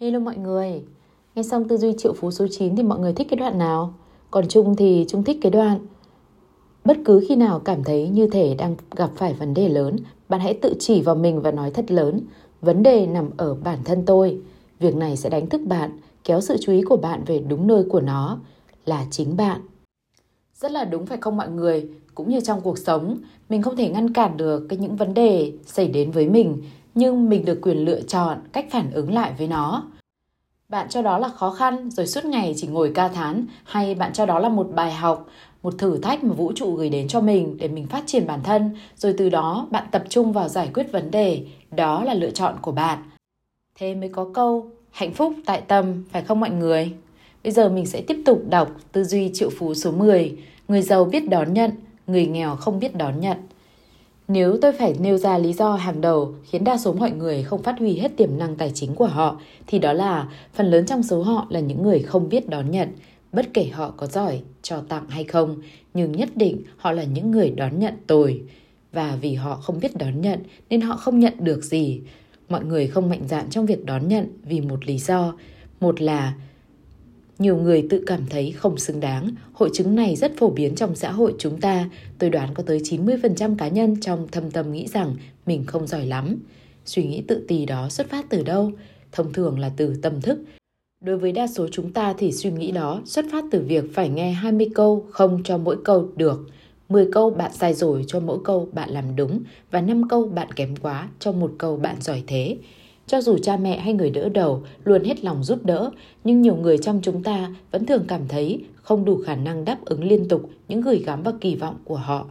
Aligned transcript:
Hello 0.00 0.18
mọi 0.18 0.36
người. 0.36 0.82
Nghe 1.34 1.42
xong 1.42 1.68
tư 1.68 1.76
duy 1.76 1.94
triệu 1.98 2.12
phú 2.12 2.30
số 2.30 2.46
9 2.50 2.76
thì 2.76 2.82
mọi 2.82 2.98
người 2.98 3.12
thích 3.12 3.26
cái 3.30 3.36
đoạn 3.36 3.58
nào? 3.58 3.94
Còn 4.30 4.48
Trung 4.48 4.76
thì 4.76 5.04
Trung 5.08 5.24
thích 5.24 5.38
cái 5.42 5.50
đoạn, 5.52 5.78
Bất 6.84 6.96
cứ 7.04 7.24
khi 7.28 7.36
nào 7.36 7.58
cảm 7.58 7.84
thấy 7.84 8.08
như 8.08 8.28
thể 8.28 8.54
đang 8.54 8.76
gặp 8.96 9.10
phải 9.16 9.32
vấn 9.32 9.54
đề 9.54 9.68
lớn, 9.68 9.96
Bạn 10.28 10.40
hãy 10.40 10.54
tự 10.62 10.74
chỉ 10.78 11.02
vào 11.02 11.14
mình 11.14 11.40
và 11.40 11.50
nói 11.50 11.70
thật 11.70 11.90
lớn. 11.90 12.20
Vấn 12.60 12.82
đề 12.82 13.06
nằm 13.06 13.30
ở 13.36 13.54
bản 13.54 13.78
thân 13.84 14.02
tôi. 14.06 14.38
Việc 14.78 14.96
này 14.96 15.16
sẽ 15.16 15.30
đánh 15.30 15.46
thức 15.46 15.60
bạn, 15.60 15.90
Kéo 16.24 16.40
sự 16.40 16.56
chú 16.60 16.72
ý 16.72 16.82
của 16.82 16.96
bạn 16.96 17.22
về 17.26 17.38
đúng 17.38 17.66
nơi 17.66 17.84
của 17.90 18.00
nó, 18.00 18.38
Là 18.86 19.06
chính 19.10 19.36
bạn. 19.36 19.60
Rất 20.54 20.72
là 20.72 20.84
đúng 20.84 21.06
phải 21.06 21.18
không 21.20 21.36
mọi 21.36 21.48
người? 21.48 21.88
Cũng 22.14 22.28
như 22.28 22.40
trong 22.40 22.60
cuộc 22.60 22.78
sống, 22.78 23.18
Mình 23.48 23.62
không 23.62 23.76
thể 23.76 23.88
ngăn 23.88 24.12
cản 24.12 24.36
được 24.36 24.66
cái 24.68 24.78
những 24.78 24.96
vấn 24.96 25.14
đề 25.14 25.52
xảy 25.66 25.88
đến 25.88 26.10
với 26.10 26.28
mình 26.28 26.62
nhưng 26.96 27.28
mình 27.28 27.44
được 27.44 27.58
quyền 27.62 27.84
lựa 27.84 28.00
chọn 28.00 28.38
cách 28.52 28.66
phản 28.70 28.90
ứng 28.90 29.12
lại 29.12 29.32
với 29.38 29.48
nó. 29.48 29.84
Bạn 30.68 30.88
cho 30.88 31.02
đó 31.02 31.18
là 31.18 31.28
khó 31.28 31.50
khăn 31.50 31.90
rồi 31.90 32.06
suốt 32.06 32.24
ngày 32.24 32.54
chỉ 32.56 32.66
ngồi 32.66 32.92
ca 32.94 33.08
thán 33.08 33.46
hay 33.64 33.94
bạn 33.94 34.12
cho 34.12 34.26
đó 34.26 34.38
là 34.38 34.48
một 34.48 34.68
bài 34.74 34.92
học, 34.92 35.28
một 35.62 35.74
thử 35.78 35.98
thách 35.98 36.24
mà 36.24 36.32
vũ 36.32 36.52
trụ 36.54 36.74
gửi 36.74 36.88
đến 36.88 37.08
cho 37.08 37.20
mình 37.20 37.56
để 37.58 37.68
mình 37.68 37.86
phát 37.86 38.02
triển 38.06 38.26
bản 38.26 38.40
thân 38.42 38.70
rồi 38.96 39.14
từ 39.18 39.28
đó 39.28 39.66
bạn 39.70 39.86
tập 39.90 40.04
trung 40.08 40.32
vào 40.32 40.48
giải 40.48 40.70
quyết 40.74 40.92
vấn 40.92 41.10
đề, 41.10 41.46
đó 41.70 42.04
là 42.04 42.14
lựa 42.14 42.30
chọn 42.30 42.54
của 42.62 42.72
bạn. 42.72 42.98
Thế 43.74 43.94
mới 43.94 44.08
có 44.08 44.28
câu 44.34 44.70
hạnh 44.90 45.12
phúc 45.12 45.34
tại 45.46 45.60
tâm 45.68 46.04
phải 46.12 46.22
không 46.22 46.40
mọi 46.40 46.50
người? 46.50 46.92
Bây 47.44 47.52
giờ 47.52 47.68
mình 47.68 47.86
sẽ 47.86 48.02
tiếp 48.06 48.22
tục 48.24 48.42
đọc 48.48 48.70
tư 48.92 49.04
duy 49.04 49.30
triệu 49.34 49.50
phú 49.58 49.74
số 49.74 49.92
10, 49.92 50.36
người 50.68 50.82
giàu 50.82 51.04
biết 51.04 51.28
đón 51.28 51.54
nhận, 51.54 51.70
người 52.06 52.26
nghèo 52.26 52.56
không 52.56 52.80
biết 52.80 52.96
đón 52.96 53.20
nhận. 53.20 53.36
Nếu 54.28 54.58
tôi 54.62 54.72
phải 54.72 54.94
nêu 55.00 55.16
ra 55.18 55.38
lý 55.38 55.52
do 55.52 55.74
hàng 55.74 56.00
đầu 56.00 56.34
khiến 56.44 56.64
đa 56.64 56.76
số 56.76 56.92
mọi 56.92 57.10
người 57.10 57.42
không 57.42 57.62
phát 57.62 57.78
huy 57.78 57.96
hết 57.96 58.16
tiềm 58.16 58.38
năng 58.38 58.56
tài 58.56 58.70
chính 58.74 58.94
của 58.94 59.06
họ, 59.06 59.40
thì 59.66 59.78
đó 59.78 59.92
là 59.92 60.28
phần 60.54 60.66
lớn 60.66 60.86
trong 60.86 61.02
số 61.02 61.22
họ 61.22 61.46
là 61.50 61.60
những 61.60 61.82
người 61.82 61.98
không 61.98 62.28
biết 62.28 62.48
đón 62.48 62.70
nhận, 62.70 62.88
bất 63.32 63.46
kể 63.54 63.64
họ 63.72 63.90
có 63.96 64.06
giỏi, 64.06 64.42
cho 64.62 64.82
tặng 64.88 65.08
hay 65.08 65.24
không, 65.24 65.60
nhưng 65.94 66.12
nhất 66.12 66.28
định 66.36 66.62
họ 66.76 66.92
là 66.92 67.04
những 67.04 67.30
người 67.30 67.50
đón 67.50 67.78
nhận 67.78 67.94
tồi. 68.06 68.42
Và 68.92 69.18
vì 69.20 69.34
họ 69.34 69.56
không 69.56 69.80
biết 69.80 69.96
đón 69.96 70.20
nhận 70.20 70.42
nên 70.70 70.80
họ 70.80 70.96
không 70.96 71.18
nhận 71.18 71.34
được 71.38 71.64
gì. 71.64 72.00
Mọi 72.48 72.64
người 72.64 72.86
không 72.86 73.08
mạnh 73.08 73.22
dạn 73.28 73.50
trong 73.50 73.66
việc 73.66 73.84
đón 73.84 74.08
nhận 74.08 74.26
vì 74.42 74.60
một 74.60 74.86
lý 74.86 74.98
do. 74.98 75.34
Một 75.80 76.00
là 76.00 76.34
nhiều 77.38 77.56
người 77.56 77.86
tự 77.90 78.02
cảm 78.06 78.20
thấy 78.30 78.52
không 78.52 78.78
xứng 78.78 79.00
đáng. 79.00 79.30
Hội 79.52 79.70
chứng 79.72 79.94
này 79.94 80.16
rất 80.16 80.32
phổ 80.36 80.50
biến 80.50 80.74
trong 80.74 80.94
xã 80.94 81.12
hội 81.12 81.34
chúng 81.38 81.60
ta. 81.60 81.90
Tôi 82.18 82.30
đoán 82.30 82.54
có 82.54 82.62
tới 82.62 82.78
90% 82.78 83.56
cá 83.56 83.68
nhân 83.68 83.96
trong 84.00 84.28
thâm 84.28 84.50
tâm 84.50 84.72
nghĩ 84.72 84.86
rằng 84.86 85.16
mình 85.46 85.64
không 85.66 85.86
giỏi 85.86 86.06
lắm. 86.06 86.36
Suy 86.84 87.04
nghĩ 87.04 87.22
tự 87.28 87.44
ti 87.48 87.66
đó 87.66 87.88
xuất 87.88 88.10
phát 88.10 88.26
từ 88.28 88.42
đâu? 88.42 88.72
Thông 89.12 89.32
thường 89.32 89.58
là 89.58 89.70
từ 89.76 89.94
tâm 90.02 90.20
thức. 90.20 90.38
Đối 91.04 91.18
với 91.18 91.32
đa 91.32 91.46
số 91.46 91.68
chúng 91.72 91.92
ta 91.92 92.14
thì 92.18 92.32
suy 92.32 92.50
nghĩ 92.50 92.70
đó 92.70 93.02
xuất 93.04 93.24
phát 93.32 93.44
từ 93.50 93.64
việc 93.68 93.84
phải 93.94 94.08
nghe 94.08 94.32
20 94.32 94.68
câu 94.74 95.06
không 95.10 95.42
cho 95.44 95.58
mỗi 95.58 95.76
câu 95.84 96.08
được. 96.16 96.48
10 96.88 97.08
câu 97.12 97.30
bạn 97.30 97.52
sai 97.52 97.74
rồi 97.74 98.04
cho 98.06 98.20
mỗi 98.20 98.38
câu 98.44 98.68
bạn 98.72 98.90
làm 98.90 99.16
đúng 99.16 99.40
và 99.70 99.80
5 99.80 100.08
câu 100.08 100.24
bạn 100.24 100.52
kém 100.52 100.76
quá 100.76 101.08
cho 101.18 101.32
một 101.32 101.52
câu 101.58 101.76
bạn 101.76 101.96
giỏi 102.00 102.22
thế. 102.26 102.56
Cho 103.06 103.20
dù 103.20 103.38
cha 103.38 103.56
mẹ 103.56 103.78
hay 103.78 103.92
người 103.92 104.10
đỡ 104.10 104.28
đầu 104.28 104.62
luôn 104.84 105.04
hết 105.04 105.24
lòng 105.24 105.44
giúp 105.44 105.64
đỡ, 105.64 105.90
nhưng 106.24 106.42
nhiều 106.42 106.56
người 106.56 106.78
trong 106.78 107.00
chúng 107.02 107.22
ta 107.22 107.54
vẫn 107.70 107.86
thường 107.86 108.04
cảm 108.08 108.28
thấy 108.28 108.64
không 108.82 109.04
đủ 109.04 109.22
khả 109.26 109.36
năng 109.36 109.64
đáp 109.64 109.84
ứng 109.84 110.04
liên 110.04 110.28
tục 110.28 110.50
những 110.68 110.80
gửi 110.80 111.02
gắm 111.06 111.22
và 111.22 111.32
kỳ 111.40 111.54
vọng 111.54 111.76
của 111.84 111.96
họ. 111.96 112.26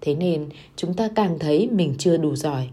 Thế 0.00 0.14
nên 0.14 0.46
chúng 0.76 0.94
ta 0.94 1.08
càng 1.14 1.38
thấy 1.38 1.68
mình 1.72 1.94
chưa 1.98 2.16
đủ 2.16 2.36
giỏi. 2.36 2.68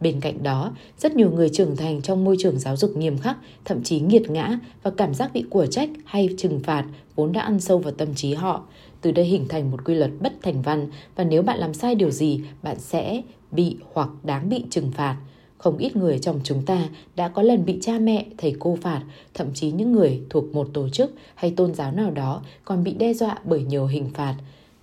Bên 0.00 0.20
cạnh 0.20 0.42
đó, 0.42 0.72
rất 0.98 1.16
nhiều 1.16 1.30
người 1.30 1.48
trưởng 1.48 1.76
thành 1.76 2.02
trong 2.02 2.24
môi 2.24 2.36
trường 2.38 2.58
giáo 2.58 2.76
dục 2.76 2.96
nghiêm 2.96 3.18
khắc, 3.18 3.36
thậm 3.64 3.82
chí 3.82 4.00
nghiệt 4.00 4.30
ngã 4.30 4.58
và 4.82 4.90
cảm 4.90 5.14
giác 5.14 5.30
bị 5.34 5.44
của 5.50 5.66
trách 5.66 5.90
hay 6.04 6.28
trừng 6.38 6.60
phạt 6.60 6.84
vốn 7.14 7.32
đã 7.32 7.40
ăn 7.40 7.60
sâu 7.60 7.78
vào 7.78 7.92
tâm 7.92 8.14
trí 8.14 8.34
họ. 8.34 8.64
Từ 9.00 9.12
đây 9.12 9.24
hình 9.24 9.48
thành 9.48 9.70
một 9.70 9.84
quy 9.84 9.94
luật 9.94 10.10
bất 10.20 10.32
thành 10.42 10.62
văn 10.62 10.88
và 11.16 11.24
nếu 11.24 11.42
bạn 11.42 11.58
làm 11.58 11.74
sai 11.74 11.94
điều 11.94 12.10
gì, 12.10 12.40
bạn 12.62 12.78
sẽ 12.78 13.22
bị 13.50 13.76
hoặc 13.92 14.08
đáng 14.22 14.48
bị 14.48 14.64
trừng 14.70 14.90
phạt. 14.90 15.16
Không 15.62 15.78
ít 15.78 15.96
người 15.96 16.18
trong 16.18 16.40
chúng 16.44 16.62
ta 16.62 16.88
đã 17.16 17.28
có 17.28 17.42
lần 17.42 17.64
bị 17.64 17.78
cha 17.80 17.98
mẹ, 17.98 18.26
thầy 18.38 18.54
cô 18.58 18.78
phạt, 18.80 19.02
thậm 19.34 19.46
chí 19.54 19.70
những 19.72 19.92
người 19.92 20.22
thuộc 20.30 20.54
một 20.54 20.68
tổ 20.72 20.88
chức 20.88 21.12
hay 21.34 21.50
tôn 21.50 21.74
giáo 21.74 21.92
nào 21.92 22.10
đó 22.10 22.42
còn 22.64 22.84
bị 22.84 22.92
đe 22.92 23.14
dọa 23.14 23.38
bởi 23.44 23.64
nhiều 23.64 23.86
hình 23.86 24.10
phạt, 24.14 24.36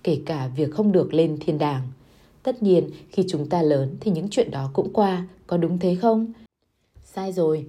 kể 0.04 0.20
cả 0.26 0.50
việc 0.56 0.70
không 0.74 0.92
được 0.92 1.14
lên 1.14 1.38
thiên 1.40 1.58
đàng. 1.58 1.82
Tất 2.42 2.62
nhiên, 2.62 2.90
khi 3.10 3.24
chúng 3.28 3.48
ta 3.48 3.62
lớn 3.62 3.96
thì 4.00 4.10
những 4.10 4.28
chuyện 4.30 4.50
đó 4.50 4.70
cũng 4.72 4.92
qua, 4.92 5.26
có 5.46 5.56
đúng 5.56 5.78
thế 5.78 5.94
không? 5.94 6.32
Sai 7.04 7.32
rồi. 7.32 7.66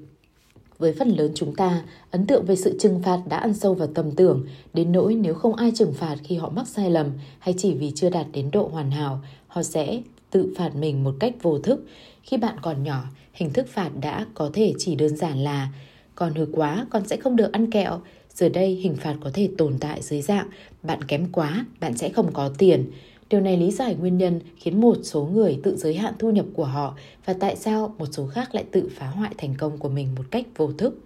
Với 0.77 0.93
phần 0.99 1.09
lớn 1.09 1.31
chúng 1.35 1.55
ta, 1.55 1.83
ấn 2.11 2.25
tượng 2.25 2.45
về 2.45 2.55
sự 2.55 2.77
trừng 2.79 3.01
phạt 3.03 3.21
đã 3.29 3.37
ăn 3.37 3.53
sâu 3.53 3.73
vào 3.73 3.87
tâm 3.87 4.11
tưởng, 4.11 4.45
đến 4.73 4.91
nỗi 4.91 5.15
nếu 5.15 5.33
không 5.33 5.55
ai 5.55 5.71
trừng 5.75 5.93
phạt 5.93 6.15
khi 6.23 6.35
họ 6.35 6.49
mắc 6.49 6.67
sai 6.67 6.91
lầm 6.91 7.07
hay 7.39 7.55
chỉ 7.57 7.73
vì 7.73 7.91
chưa 7.95 8.09
đạt 8.09 8.25
đến 8.33 8.51
độ 8.51 8.69
hoàn 8.71 8.91
hảo, 8.91 9.21
họ 9.51 9.63
sẽ 9.63 10.01
tự 10.29 10.53
phạt 10.57 10.75
mình 10.75 11.03
một 11.03 11.15
cách 11.19 11.33
vô 11.41 11.59
thức. 11.59 11.85
Khi 12.23 12.37
bạn 12.37 12.55
còn 12.61 12.83
nhỏ, 12.83 13.03
hình 13.33 13.53
thức 13.53 13.67
phạt 13.69 13.89
đã 14.01 14.25
có 14.33 14.49
thể 14.53 14.73
chỉ 14.77 14.95
đơn 14.95 15.17
giản 15.17 15.43
là 15.43 15.69
con 16.15 16.33
hư 16.33 16.47
quá, 16.51 16.85
con 16.89 17.07
sẽ 17.07 17.17
không 17.17 17.35
được 17.35 17.51
ăn 17.51 17.71
kẹo. 17.71 18.01
Giờ 18.33 18.49
đây 18.49 18.69
hình 18.69 18.95
phạt 18.95 19.15
có 19.23 19.31
thể 19.33 19.49
tồn 19.57 19.77
tại 19.79 20.01
dưới 20.01 20.21
dạng 20.21 20.49
bạn 20.83 21.03
kém 21.03 21.31
quá, 21.31 21.65
bạn 21.79 21.97
sẽ 21.97 22.09
không 22.09 22.33
có 22.33 22.49
tiền. 22.57 22.91
Điều 23.29 23.41
này 23.41 23.57
lý 23.57 23.71
giải 23.71 23.95
nguyên 23.95 24.17
nhân 24.17 24.39
khiến 24.57 24.81
một 24.81 24.97
số 25.03 25.25
người 25.25 25.59
tự 25.63 25.75
giới 25.77 25.95
hạn 25.95 26.13
thu 26.19 26.31
nhập 26.31 26.45
của 26.53 26.65
họ 26.65 26.97
và 27.25 27.33
tại 27.33 27.55
sao 27.55 27.95
một 27.97 28.07
số 28.11 28.27
khác 28.27 28.55
lại 28.55 28.65
tự 28.71 28.89
phá 28.95 29.07
hoại 29.07 29.31
thành 29.37 29.55
công 29.57 29.77
của 29.77 29.89
mình 29.89 30.07
một 30.15 30.23
cách 30.31 30.45
vô 30.57 30.71
thức. 30.71 30.99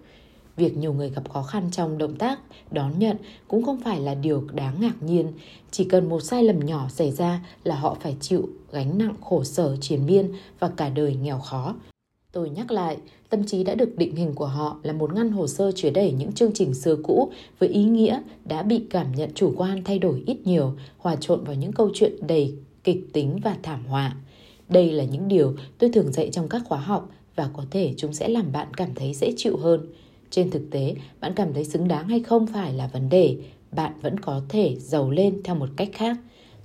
Việc 0.56 0.76
nhiều 0.76 0.92
người 0.92 1.10
gặp 1.10 1.28
khó 1.30 1.42
khăn 1.42 1.68
trong 1.72 1.98
động 1.98 2.16
tác 2.16 2.40
đón 2.70 2.98
nhận 2.98 3.16
cũng 3.48 3.62
không 3.62 3.80
phải 3.80 4.00
là 4.00 4.14
điều 4.14 4.44
đáng 4.52 4.80
ngạc 4.80 5.02
nhiên. 5.02 5.32
Chỉ 5.70 5.84
cần 5.84 6.08
một 6.08 6.20
sai 6.20 6.44
lầm 6.44 6.60
nhỏ 6.60 6.88
xảy 6.88 7.10
ra 7.10 7.46
là 7.64 7.74
họ 7.74 7.96
phải 8.00 8.16
chịu 8.20 8.48
gánh 8.72 8.98
nặng 8.98 9.14
khổ 9.20 9.44
sở 9.44 9.76
triền 9.80 10.06
miên 10.06 10.32
và 10.58 10.68
cả 10.68 10.88
đời 10.88 11.14
nghèo 11.14 11.38
khó. 11.38 11.74
Tôi 12.32 12.50
nhắc 12.50 12.70
lại, 12.70 12.96
tâm 13.30 13.46
trí 13.46 13.64
đã 13.64 13.74
được 13.74 13.96
định 13.96 14.16
hình 14.16 14.34
của 14.34 14.46
họ 14.46 14.76
là 14.82 14.92
một 14.92 15.14
ngăn 15.14 15.30
hồ 15.30 15.46
sơ 15.46 15.72
chứa 15.72 15.90
đầy 15.90 16.12
những 16.12 16.32
chương 16.32 16.52
trình 16.54 16.74
xưa 16.74 16.96
cũ 17.02 17.32
với 17.58 17.68
ý 17.68 17.84
nghĩa 17.84 18.22
đã 18.44 18.62
bị 18.62 18.82
cảm 18.90 19.12
nhận 19.12 19.30
chủ 19.34 19.52
quan 19.56 19.84
thay 19.84 19.98
đổi 19.98 20.22
ít 20.26 20.36
nhiều, 20.44 20.72
hòa 20.98 21.16
trộn 21.20 21.44
vào 21.44 21.54
những 21.54 21.72
câu 21.72 21.90
chuyện 21.94 22.26
đầy 22.26 22.54
kịch 22.84 23.12
tính 23.12 23.40
và 23.44 23.56
thảm 23.62 23.86
họa. 23.86 24.16
Đây 24.68 24.92
là 24.92 25.04
những 25.04 25.28
điều 25.28 25.54
tôi 25.78 25.90
thường 25.92 26.12
dạy 26.12 26.30
trong 26.32 26.48
các 26.48 26.62
khóa 26.64 26.78
học 26.78 27.10
và 27.36 27.50
có 27.52 27.64
thể 27.70 27.94
chúng 27.96 28.12
sẽ 28.12 28.28
làm 28.28 28.52
bạn 28.52 28.68
cảm 28.76 28.94
thấy 28.94 29.14
dễ 29.14 29.32
chịu 29.36 29.56
hơn. 29.56 29.86
Trên 30.30 30.50
thực 30.50 30.70
tế, 30.70 30.94
bạn 31.20 31.32
cảm 31.36 31.54
thấy 31.54 31.64
xứng 31.64 31.88
đáng 31.88 32.08
hay 32.08 32.20
không 32.20 32.46
phải 32.46 32.72
là 32.72 32.86
vấn 32.86 33.08
đề, 33.08 33.36
bạn 33.72 33.92
vẫn 34.02 34.20
có 34.20 34.42
thể 34.48 34.76
giàu 34.78 35.10
lên 35.10 35.40
theo 35.44 35.54
một 35.54 35.68
cách 35.76 35.88
khác. 35.92 36.16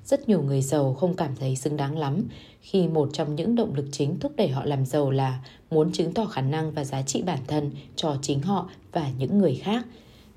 Rất 0.06 0.30
nhiều 0.30 0.42
người 0.42 0.62
giàu 0.62 0.94
không 0.94 1.16
cảm 1.16 1.36
thấy 1.40 1.56
xứng 1.56 1.78
đáng 1.78 1.98
lắm 1.98 2.24
khi 2.62 2.88
một 2.88 3.10
trong 3.14 3.36
những 3.36 3.56
động 3.56 3.76
lực 3.76 3.86
chính 3.92 4.20
thúc 4.20 4.32
đẩy 4.36 4.48
họ 4.48 4.66
làm 4.66 4.86
giàu 4.86 5.12
là 5.12 5.40
muốn 5.72 5.92
chứng 5.92 6.14
tỏ 6.14 6.26
khả 6.26 6.42
năng 6.42 6.72
và 6.72 6.84
giá 6.84 7.02
trị 7.02 7.22
bản 7.22 7.40
thân 7.48 7.72
cho 7.96 8.18
chính 8.22 8.42
họ 8.42 8.70
và 8.92 9.10
những 9.18 9.38
người 9.38 9.56
khác. 9.56 9.86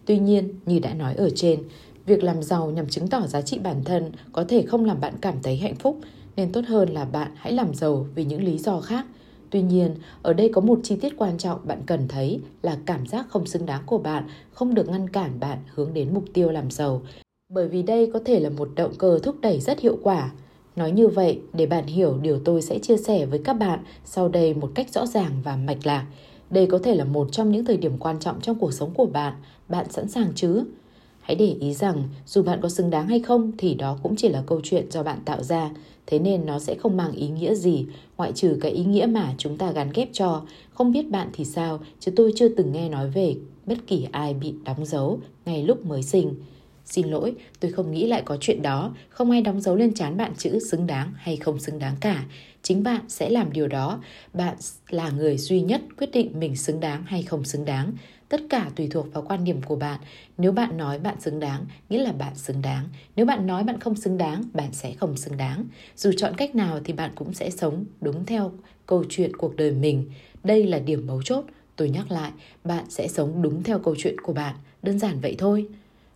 Tuy 0.07 0.19
nhiên, 0.19 0.49
như 0.67 0.79
đã 0.79 0.95
nói 0.95 1.15
ở 1.15 1.31
trên, 1.34 1.63
việc 2.07 2.25
làm 2.25 2.43
giàu 2.43 2.71
nhằm 2.71 2.89
chứng 2.89 3.09
tỏ 3.09 3.27
giá 3.27 3.43
trị 3.43 3.59
bản 3.59 3.84
thân 3.84 4.13
có 4.33 4.45
thể 4.49 4.63
không 4.63 4.84
làm 4.84 5.01
bạn 5.01 5.15
cảm 5.21 5.34
thấy 5.43 5.57
hạnh 5.57 5.77
phúc, 5.77 6.01
nên 6.37 6.53
tốt 6.53 6.65
hơn 6.69 6.89
là 6.89 7.05
bạn 7.05 7.31
hãy 7.37 7.53
làm 7.53 7.75
giàu 7.75 8.07
vì 8.15 8.25
những 8.25 8.45
lý 8.45 8.59
do 8.59 8.81
khác– 8.81 9.07
Tuy 9.54 9.62
nhiên, 9.62 9.94
ở 10.22 10.32
đây 10.32 10.48
có 10.53 10.60
một 10.60 10.78
chi 10.82 10.97
tiết 10.97 11.15
quan 11.16 11.38
trọng 11.38 11.59
bạn 11.65 11.78
cần 11.87 12.09
thấy 12.09 12.41
là 12.62 12.76
cảm 12.87 13.06
giác 13.06 13.26
không 13.28 13.47
xứng 13.47 13.66
đáng 13.66 13.82
của 13.87 13.98
bạn 13.98 14.28
không 14.53 14.75
được 14.75 14.88
ngăn 14.88 15.09
cản 15.09 15.41
bạn 15.41 15.59
hướng 15.75 15.94
đến 15.94 16.15
mục 16.15 16.25
tiêu 16.32 16.50
làm 16.50 16.70
giàu. 16.70 17.03
Bởi 17.53 17.69
vì 17.69 17.82
đây 17.82 18.10
có 18.12 18.20
thể 18.25 18.41
là 18.41 18.50
một 18.50 18.69
động 18.75 18.94
cơ 18.98 19.19
thúc 19.22 19.37
đẩy 19.41 19.60
rất 19.60 19.81
hiệu 19.81 19.98
quả. 20.03 20.31
Nói 20.76 20.91
như 20.91 21.09
vậy 21.09 21.41
để 21.53 21.66
bạn 21.66 21.87
hiểu 21.87 22.19
điều 22.22 22.38
tôi 22.44 22.62
sẽ 22.62 22.78
chia 22.78 22.97
sẻ 22.97 23.26
với 23.26 23.38
các 23.44 23.53
bạn 23.53 23.81
sau 24.04 24.28
đây 24.28 24.54
một 24.54 24.70
cách 24.75 24.91
rõ 24.91 25.06
ràng 25.06 25.32
và 25.44 25.56
mạch 25.56 25.86
lạc. 25.86 26.06
Đây 26.50 26.66
có 26.66 26.78
thể 26.78 26.94
là 26.94 27.04
một 27.04 27.28
trong 27.32 27.53
những 27.53 27.65
thời 27.65 27.76
điểm 27.76 27.98
quan 27.98 28.19
trọng 28.21 28.41
trong 28.41 28.59
cuộc 28.59 28.72
sống 28.72 28.91
của 28.95 29.07
bạn. 29.07 29.33
Bạn 29.68 29.86
sẵn 29.91 30.09
sàng 30.09 30.33
chứ? 30.34 30.65
Hãy 31.24 31.36
để 31.36 31.56
ý 31.60 31.74
rằng 31.74 32.09
dù 32.26 32.42
bạn 32.42 32.60
có 32.62 32.68
xứng 32.68 32.91
đáng 32.91 33.09
hay 33.09 33.21
không 33.21 33.53
thì 33.59 33.74
đó 33.74 33.98
cũng 34.03 34.16
chỉ 34.16 34.28
là 34.28 34.42
câu 34.47 34.60
chuyện 34.65 34.91
do 34.91 35.03
bạn 35.03 35.18
tạo 35.24 35.42
ra. 35.42 35.71
Thế 36.06 36.18
nên 36.18 36.47
nó 36.47 36.59
sẽ 36.59 36.74
không 36.74 36.97
mang 36.97 37.12
ý 37.12 37.28
nghĩa 37.28 37.54
gì, 37.54 37.86
ngoại 38.16 38.32
trừ 38.32 38.59
cái 38.60 38.72
ý 38.72 38.84
nghĩa 38.84 39.06
mà 39.06 39.34
chúng 39.38 39.56
ta 39.56 39.72
gắn 39.72 39.91
ghép 39.94 40.09
cho. 40.12 40.42
Không 40.74 40.92
biết 40.92 41.10
bạn 41.10 41.28
thì 41.32 41.44
sao, 41.44 41.80
chứ 42.00 42.12
tôi 42.16 42.32
chưa 42.36 42.48
từng 42.48 42.72
nghe 42.72 42.88
nói 42.88 43.10
về 43.10 43.34
bất 43.66 43.78
kỳ 43.86 44.06
ai 44.12 44.34
bị 44.34 44.54
đóng 44.65 44.86
dấu 44.86 45.21
ngay 45.47 45.62
lúc 45.62 45.86
mới 45.86 46.03
sinh. 46.03 46.34
Xin 46.84 47.09
lỗi, 47.09 47.34
tôi 47.60 47.72
không 47.72 47.92
nghĩ 47.92 48.06
lại 48.06 48.22
có 48.24 48.36
chuyện 48.41 48.62
đó, 48.62 48.94
không 49.09 49.30
ai 49.30 49.42
đóng 49.42 49.60
dấu 49.60 49.76
lên 49.76 49.94
trán 49.94 50.16
bạn 50.16 50.32
chữ 50.38 50.59
xứng 50.59 50.86
đáng 50.86 51.12
hay 51.16 51.36
không 51.36 51.59
xứng 51.59 51.78
đáng 51.78 51.97
cả. 52.00 52.24
Chính 52.62 52.82
bạn 52.82 53.00
sẽ 53.09 53.30
làm 53.30 53.53
điều 53.53 53.68
đó, 53.68 54.00
bạn 54.32 54.56
là 54.91 55.10
người 55.10 55.38
duy 55.38 55.60
nhất 55.60 55.80
quyết 55.98 56.10
định 56.12 56.41
mình 56.41 56.56
xứng 56.56 56.80
đáng 56.80 57.03
hay 57.06 57.22
không 57.22 57.44
xứng 57.44 57.65
đáng. 57.65 57.92
Tất 58.28 58.41
cả 58.50 58.71
tùy 58.76 58.88
thuộc 58.91 59.12
vào 59.12 59.24
quan 59.28 59.44
điểm 59.44 59.62
của 59.62 59.76
bạn. 59.76 60.00
Nếu 60.38 60.53
bạn 60.53 60.76
nói 60.76 60.98
bạn 60.98 61.21
xứng 61.21 61.41
đáng, 61.41 61.66
nghĩa 61.88 61.98
là 61.98 62.12
bạn 62.12 62.34
xứng 62.34 62.62
đáng. 62.62 62.88
Nếu 63.16 63.26
bạn 63.26 63.47
nói 63.47 63.65
bạn 63.65 63.80
không 63.80 63.97
xứng 63.97 64.18
đáng, 64.18 64.44
bạn 64.53 64.72
sẽ 64.72 64.92
không 64.92 65.16
xứng 65.16 65.36
đáng. 65.36 65.65
Dù 65.97 66.12
chọn 66.16 66.34
cách 66.36 66.54
nào 66.54 66.80
thì 66.84 66.92
bạn 66.92 67.10
cũng 67.15 67.32
sẽ 67.32 67.50
sống 67.50 67.84
đúng 68.00 68.26
theo 68.26 68.53
câu 68.86 69.04
chuyện 69.09 69.36
cuộc 69.36 69.56
đời 69.56 69.71
mình. 69.72 70.10
Đây 70.44 70.66
là 70.66 70.78
điểm 70.78 71.06
mấu 71.06 71.22
chốt. 71.22 71.44
Tôi 71.76 71.91
nhắc 71.91 72.10
lại, 72.10 72.30
bạn 72.65 72.84
sẽ 72.91 73.09
sống 73.09 73.42
đúng 73.42 73.62
theo 73.62 73.78
câu 73.78 73.94
chuyện 73.98 74.21
của 74.21 74.32
bạn, 74.32 74.54
đơn 74.82 74.98
giản 74.98 75.21
vậy 75.21 75.34
thôi. 75.38 75.68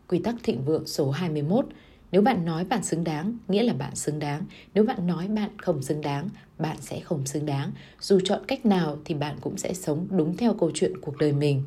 Quy 0.08 0.18
tắc 0.18 0.34
thịnh 0.42 0.64
vượng 0.64 0.86
số 0.86 1.10
21 1.10 1.66
nếu 2.12 2.22
bạn 2.22 2.44
nói 2.44 2.64
bạn 2.64 2.82
xứng 2.82 3.04
đáng, 3.04 3.38
nghĩa 3.48 3.62
là 3.62 3.72
bạn 3.72 3.96
xứng 3.96 4.18
đáng. 4.18 4.42
Nếu 4.74 4.84
bạn 4.84 5.06
nói 5.06 5.28
bạn 5.28 5.50
không 5.58 5.82
xứng 5.82 6.00
đáng, 6.00 6.28
bạn 6.58 6.76
sẽ 6.80 7.00
không 7.00 7.26
xứng 7.26 7.46
đáng. 7.46 7.72
Dù 8.00 8.20
chọn 8.24 8.40
cách 8.48 8.66
nào 8.66 8.98
thì 9.04 9.14
bạn 9.14 9.36
cũng 9.40 9.56
sẽ 9.56 9.74
sống 9.74 10.06
đúng 10.10 10.36
theo 10.36 10.54
câu 10.54 10.70
chuyện 10.74 11.00
cuộc 11.00 11.16
đời 11.16 11.32
mình. 11.32 11.62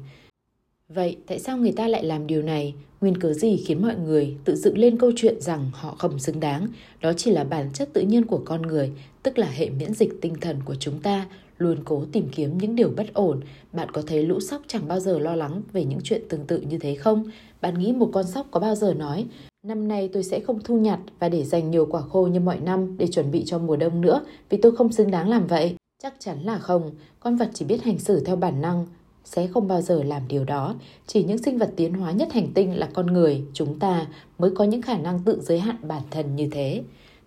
Vậy 0.94 1.18
tại 1.28 1.40
sao 1.40 1.58
người 1.58 1.72
ta 1.72 1.88
lại 1.88 2.04
làm 2.04 2.28
điều 2.28 2.42
này? 2.42 2.74
Nguyên 3.02 3.18
cớ 3.18 3.34
gì 3.34 3.58
khiến 3.58 3.82
mọi 3.82 3.96
người 3.96 4.36
tự 4.46 4.56
dựng 4.56 4.78
lên 4.78 4.98
câu 4.98 5.12
chuyện 5.16 5.42
rằng 5.42 5.72
họ 5.74 5.96
không 6.00 6.20
xứng 6.20 6.40
đáng? 6.40 6.68
Đó 7.02 7.14
chỉ 7.18 7.32
là 7.32 7.44
bản 7.44 7.70
chất 7.74 7.90
tự 7.94 8.02
nhiên 8.02 8.26
của 8.26 8.42
con 8.46 8.62
người, 8.62 8.92
tức 9.24 9.38
là 9.38 9.48
hệ 9.48 9.70
miễn 9.70 9.94
dịch 9.94 10.22
tinh 10.22 10.34
thần 10.42 10.60
của 10.66 10.76
chúng 10.76 11.00
ta 11.00 11.26
luôn 11.58 11.78
cố 11.86 12.04
tìm 12.12 12.30
kiếm 12.32 12.58
những 12.58 12.76
điều 12.76 12.90
bất 12.98 13.14
ổn. 13.14 13.40
Bạn 13.74 13.92
có 13.92 14.02
thấy 14.08 14.24
lũ 14.24 14.40
sóc 14.40 14.62
chẳng 14.68 14.88
bao 14.88 15.00
giờ 15.00 15.20
lo 15.20 15.36
lắng 15.36 15.62
về 15.74 15.86
những 15.86 16.00
chuyện 16.04 16.22
tương 16.30 16.46
tự 16.46 16.62
như 16.62 16.78
thế 16.78 16.96
không? 16.96 17.32
Bạn 17.62 17.80
nghĩ 17.80 17.92
một 17.92 18.10
con 18.14 18.28
sóc 18.28 18.48
có 18.52 18.60
bao 18.60 18.76
giờ 18.76 18.94
nói 18.94 19.26
Năm 19.66 19.88
nay 19.88 20.10
tôi 20.14 20.24
sẽ 20.24 20.40
không 20.40 20.60
thu 20.64 20.78
nhặt 20.78 21.00
và 21.20 21.30
để 21.30 21.44
dành 21.44 21.72
nhiều 21.72 21.86
quả 21.86 22.02
khô 22.02 22.28
như 22.28 22.40
mọi 22.40 22.60
năm 22.60 22.98
để 22.98 23.08
chuẩn 23.08 23.32
bị 23.32 23.44
cho 23.46 23.60
mùa 23.60 23.76
đông 23.76 24.02
nữa 24.02 24.22
vì 24.50 24.58
tôi 24.58 24.76
không 24.76 24.92
xứng 24.92 25.12
đáng 25.12 25.30
làm 25.30 25.48
vậy. 25.48 25.76
Chắc 26.04 26.14
chắn 26.20 26.42
là 26.44 26.58
không, 26.58 26.92
con 27.20 27.36
vật 27.36 27.50
chỉ 27.54 27.66
biết 27.66 27.84
hành 27.84 28.00
xử 28.00 28.24
theo 28.26 28.36
bản 28.36 28.62
năng, 28.62 28.86
sẽ 29.26 29.48
không 29.48 29.68
bao 29.68 29.82
giờ 29.82 30.04
làm 30.04 30.22
điều 30.28 30.44
đó. 30.44 30.76
Chỉ 31.08 31.24
những 31.24 31.38
sinh 31.38 31.58
vật 31.58 31.74
tiến 31.76 31.94
hóa 31.94 32.12
nhất 32.12 32.34
hành 32.34 32.48
tinh 32.54 32.80
là 32.80 32.90
con 32.94 33.08
người, 33.08 33.42
chúng 33.54 33.80
ta 33.80 34.08
mới 34.40 34.52
có 34.56 34.64
những 34.64 34.82
khả 34.82 34.98
năng 34.98 35.20
tự 35.20 35.42
giới 35.42 35.60
hạn 35.60 35.76
bản 35.82 36.02
thân 36.12 36.36
như 36.36 36.48
thế. 36.52 36.82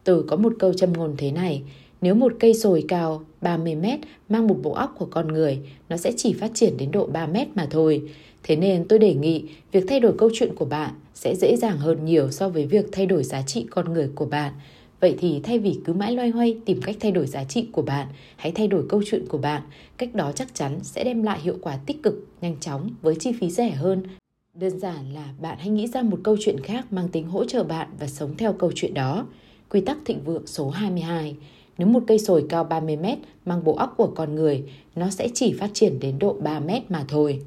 Tôi 0.04 0.22
có 0.22 0.36
một 0.36 0.52
câu 0.58 0.72
châm 0.72 0.92
ngôn 0.92 1.14
thế 1.18 1.30
này, 1.30 1.62
nếu 2.00 2.14
một 2.14 2.32
cây 2.40 2.54
sồi 2.54 2.84
cao 2.88 3.24
30 3.40 3.74
mét 3.74 4.00
mang 4.28 4.46
một 4.46 4.56
bộ 4.62 4.72
óc 4.72 4.94
của 4.98 5.06
con 5.10 5.28
người, 5.28 5.58
nó 5.88 5.96
sẽ 5.96 6.12
chỉ 6.16 6.32
phát 6.32 6.50
triển 6.54 6.76
đến 6.76 6.90
độ 6.90 7.06
3 7.06 7.26
mét 7.26 7.48
mà 7.54 7.66
thôi. 7.70 8.02
Thế 8.42 8.56
nên 8.56 8.88
tôi 8.88 8.98
đề 8.98 9.14
nghị 9.14 9.44
việc 9.72 9.84
thay 9.88 10.00
đổi 10.00 10.14
câu 10.18 10.30
chuyện 10.32 10.54
của 10.54 10.64
bạn 10.64 10.90
sẽ 11.14 11.34
dễ 11.34 11.56
dàng 11.56 11.78
hơn 11.78 12.04
nhiều 12.04 12.30
so 12.30 12.48
với 12.48 12.66
việc 12.66 12.86
thay 12.92 13.06
đổi 13.06 13.24
giá 13.24 13.42
trị 13.42 13.66
con 13.70 13.92
người 13.92 14.10
của 14.14 14.26
bạn. 14.26 14.52
Vậy 15.04 15.14
thì 15.18 15.40
thay 15.42 15.58
vì 15.58 15.78
cứ 15.84 15.92
mãi 15.92 16.12
loay 16.12 16.30
hoay 16.30 16.56
tìm 16.64 16.80
cách 16.82 16.96
thay 17.00 17.12
đổi 17.12 17.26
giá 17.26 17.44
trị 17.44 17.66
của 17.72 17.82
bạn, 17.82 18.06
hãy 18.36 18.52
thay 18.52 18.68
đổi 18.68 18.84
câu 18.88 19.02
chuyện 19.06 19.26
của 19.28 19.38
bạn. 19.38 19.62
Cách 19.96 20.14
đó 20.14 20.32
chắc 20.32 20.54
chắn 20.54 20.78
sẽ 20.82 21.04
đem 21.04 21.22
lại 21.22 21.40
hiệu 21.40 21.56
quả 21.62 21.76
tích 21.86 22.02
cực, 22.02 22.26
nhanh 22.40 22.56
chóng 22.60 22.90
với 23.02 23.14
chi 23.20 23.32
phí 23.40 23.50
rẻ 23.50 23.70
hơn. 23.70 24.02
Đơn 24.54 24.78
giản 24.78 25.14
là 25.14 25.34
bạn 25.40 25.58
hãy 25.58 25.68
nghĩ 25.68 25.86
ra 25.86 26.02
một 26.02 26.18
câu 26.22 26.36
chuyện 26.40 26.60
khác 26.60 26.92
mang 26.92 27.08
tính 27.08 27.28
hỗ 27.28 27.44
trợ 27.44 27.64
bạn 27.64 27.88
và 28.00 28.06
sống 28.06 28.36
theo 28.36 28.52
câu 28.52 28.72
chuyện 28.74 28.94
đó. 28.94 29.26
Quy 29.70 29.80
tắc 29.80 29.98
thịnh 30.04 30.24
vượng 30.24 30.46
số 30.46 30.70
22 30.70 31.36
nếu 31.78 31.88
một 31.88 32.02
cây 32.06 32.18
sồi 32.18 32.46
cao 32.48 32.64
30 32.64 32.96
mét 32.96 33.18
mang 33.44 33.64
bộ 33.64 33.74
óc 33.74 33.94
của 33.96 34.12
con 34.16 34.34
người, 34.34 34.64
nó 34.94 35.10
sẽ 35.10 35.28
chỉ 35.34 35.52
phát 35.52 35.70
triển 35.74 36.00
đến 36.00 36.18
độ 36.18 36.36
3 36.40 36.60
mét 36.60 36.90
mà 36.90 37.04
thôi. 37.08 37.40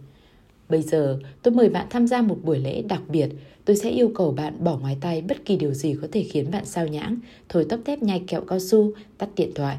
Bây 0.69 0.81
giờ, 0.81 1.19
tôi 1.43 1.53
mời 1.53 1.69
bạn 1.69 1.87
tham 1.89 2.07
gia 2.07 2.21
một 2.21 2.37
buổi 2.43 2.59
lễ 2.59 2.81
đặc 2.81 3.01
biệt. 3.07 3.29
Tôi 3.67 3.75
sẽ 3.75 3.89
yêu 3.89 4.11
cầu 4.15 4.31
bạn 4.31 4.63
bỏ 4.63 4.77
ngoài 4.77 4.97
tay 5.01 5.21
bất 5.21 5.45
kỳ 5.45 5.57
điều 5.57 5.73
gì 5.73 5.95
có 6.01 6.07
thể 6.11 6.23
khiến 6.23 6.51
bạn 6.51 6.65
sao 6.65 6.87
nhãng, 6.87 7.17
thổi 7.49 7.65
tóc 7.69 7.79
tép 7.85 8.03
nhai 8.03 8.23
kẹo 8.27 8.41
cao 8.41 8.59
su, 8.59 8.91
tắt 9.17 9.29
điện 9.35 9.51
thoại 9.55 9.77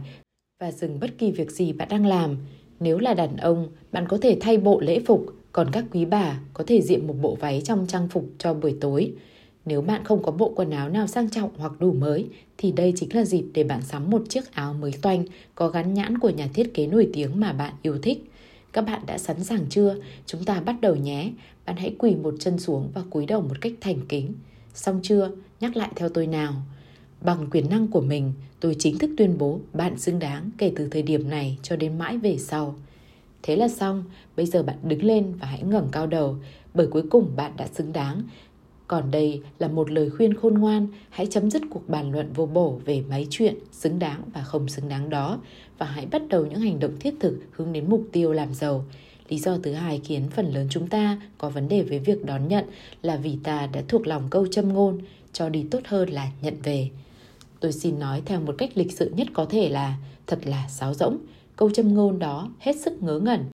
và 0.61 0.73
dừng 0.73 1.01
bất 1.01 1.19
kỳ 1.19 1.31
việc 1.31 1.51
gì 1.51 1.73
bạn 1.73 1.89
đang 1.91 2.07
làm. 2.07 2.37
Nếu 2.81 2.99
là 2.99 3.15
đàn 3.15 3.37
ông, 3.37 3.69
bạn 3.93 4.09
có 4.09 4.19
thể 4.23 4.37
thay 4.41 4.57
bộ 4.57 4.81
lễ 4.81 5.01
phục, 5.07 5.27
còn 5.53 5.71
các 5.73 5.85
quý 5.93 6.05
bà 6.05 6.41
có 6.55 6.65
thể 6.67 6.83
diện 6.83 7.07
một 7.07 7.15
bộ 7.23 7.37
váy 7.41 7.63
trong 7.65 7.87
trang 7.87 8.09
phục 8.09 8.25
cho 8.39 8.55
buổi 8.55 8.77
tối. 8.81 9.13
Nếu 9.65 9.83
bạn 9.83 10.05
không 10.05 10.23
có 10.23 10.33
bộ 10.33 10.53
quần 10.57 10.71
áo 10.71 10.89
nào 10.89 11.07
sang 11.07 11.31
trọng 11.31 11.51
hoặc 11.57 11.73
đủ 11.81 11.93
mới, 11.93 12.27
thì 12.59 12.73
đây 12.73 12.93
chính 12.97 13.15
là 13.15 13.25
dịp 13.25 13.45
để 13.53 13.65
bạn 13.65 13.83
sắm 13.83 14.11
một 14.11 14.23
chiếc 14.29 14.53
áo 14.53 14.75
mới 14.75 14.93
toanh 15.03 15.25
có 15.55 15.69
gắn 15.69 15.95
nhãn 15.95 16.19
của 16.19 16.31
nhà 16.31 16.49
thiết 16.55 16.75
kế 16.75 16.87
nổi 16.87 17.09
tiếng 17.13 17.41
mà 17.41 17.53
bạn 17.53 17.73
yêu 17.83 17.99
thích. 18.03 18.25
Các 18.73 18.83
bạn 18.83 19.03
đã 19.07 19.19
sẵn 19.19 19.45
sàng 19.45 19.67
chưa? 19.71 19.97
Chúng 20.27 20.45
ta 20.45 20.61
bắt 20.61 20.81
đầu 20.81 20.97
nhé. 20.97 21.31
Bạn 21.69 21.77
hãy 21.77 21.95
quỳ 21.99 22.17
một 22.17 22.35
chân 22.41 22.59
xuống 22.59 22.91
và 22.95 23.03
cúi 23.11 23.27
đầu 23.27 23.41
một 23.41 23.61
cách 23.61 23.73
thành 23.81 23.99
kính. 24.09 24.35
Xong 24.75 25.01
chưa? 25.03 25.31
Nhắc 25.61 25.77
lại 25.77 25.91
theo 25.97 26.09
tôi 26.09 26.27
nào. 26.27 26.53
Bằng 27.21 27.47
quyền 27.51 27.69
năng 27.71 27.89
của 27.89 28.01
mình, 28.01 28.33
tôi 28.61 28.77
chính 28.79 28.99
thức 28.99 29.11
tuyên 29.17 29.39
bố 29.39 29.61
bạn 29.73 29.99
xứng 29.99 30.19
đáng 30.19 30.51
kể 30.59 30.73
từ 30.77 30.89
thời 30.89 31.03
điểm 31.03 31.31
này 31.31 31.59
cho 31.63 31.77
đến 31.77 31.99
mãi 31.99 32.19
về 32.19 32.37
sau. 32.39 32.75
Thế 33.43 33.57
là 33.57 33.69
xong, 33.69 34.05
bây 34.37 34.47
giờ 34.47 34.63
bạn 34.63 34.77
đứng 34.83 35.05
lên 35.05 35.33
và 35.41 35.47
hãy 35.47 35.63
ngẩng 35.63 35.89
cao 35.93 36.07
đầu, 36.07 36.37
bởi 36.75 36.87
cuối 36.87 37.03
cùng 37.11 37.31
bạn 37.37 37.53
đã 37.57 37.67
xứng 37.67 37.93
đáng 37.93 38.23
còn 38.89 39.11
đây 39.11 39.43
là 39.59 39.69
một 39.69 39.91
lời 39.91 40.11
khuyên 40.11 40.35
khôn 40.35 40.55
ngoan, 40.55 40.87
hãy 41.11 41.27
chấm 41.27 41.51
dứt 41.51 41.63
cuộc 41.71 41.89
bàn 41.89 42.13
luận 42.13 42.33
vô 42.35 42.47
bổ 42.47 42.81
về 42.85 43.03
mấy 43.11 43.27
chuyện 43.31 43.55
xứng 43.73 43.99
đáng 43.99 44.23
và 44.35 44.43
không 44.43 44.69
xứng 44.69 44.89
đáng 44.89 45.11
đó 45.11 45.41
và 45.79 45.87
hãy 45.87 46.07
bắt 46.07 46.23
đầu 46.29 46.47
những 46.47 46.61
hành 46.61 46.81
động 46.81 46.97
thiết 47.01 47.15
thực 47.21 47.39
hướng 47.53 47.73
đến 47.73 47.85
mục 47.89 48.05
tiêu 48.13 48.33
làm 48.33 48.55
giàu. 48.55 48.85
Lý 49.29 49.39
do 49.39 49.59
thứ 49.63 49.73
hai 49.73 50.01
khiến 50.05 50.29
phần 50.31 50.55
lớn 50.55 50.67
chúng 50.71 50.89
ta 50.89 51.21
có 51.39 51.51
vấn 51.51 51.69
đề 51.69 51.83
với 51.83 51.99
việc 51.99 52.25
đón 52.25 52.49
nhận 52.49 52.65
là 53.03 53.17
vì 53.17 53.39
ta 53.45 53.67
đã 53.67 53.83
thuộc 53.89 54.07
lòng 54.07 54.23
câu 54.31 54.47
châm 54.47 54.73
ngôn 54.73 54.99
cho 55.33 55.49
đi 55.49 55.67
tốt 55.71 55.81
hơn 55.85 56.11
là 56.11 56.31
nhận 56.43 56.55
về. 56.63 56.91
Tôi 57.61 57.73
xin 57.73 57.99
nói 57.99 58.23
theo 58.25 58.41
một 58.41 58.55
cách 58.59 58.71
lịch 58.75 58.93
sự 58.93 59.13
nhất 59.17 59.29
có 59.33 59.45
thể 59.45 59.69
là 59.69 59.97
thật 60.27 60.39
là 60.45 60.69
sáo 60.69 60.95
rỗng. 60.95 61.19
Câu 61.57 61.71
châm 61.71 61.95
ngôn 61.95 62.19
đó 62.19 62.51
hết 62.59 62.77
sức 62.77 63.03
ngớ 63.03 63.19
ngẩn 63.19 63.45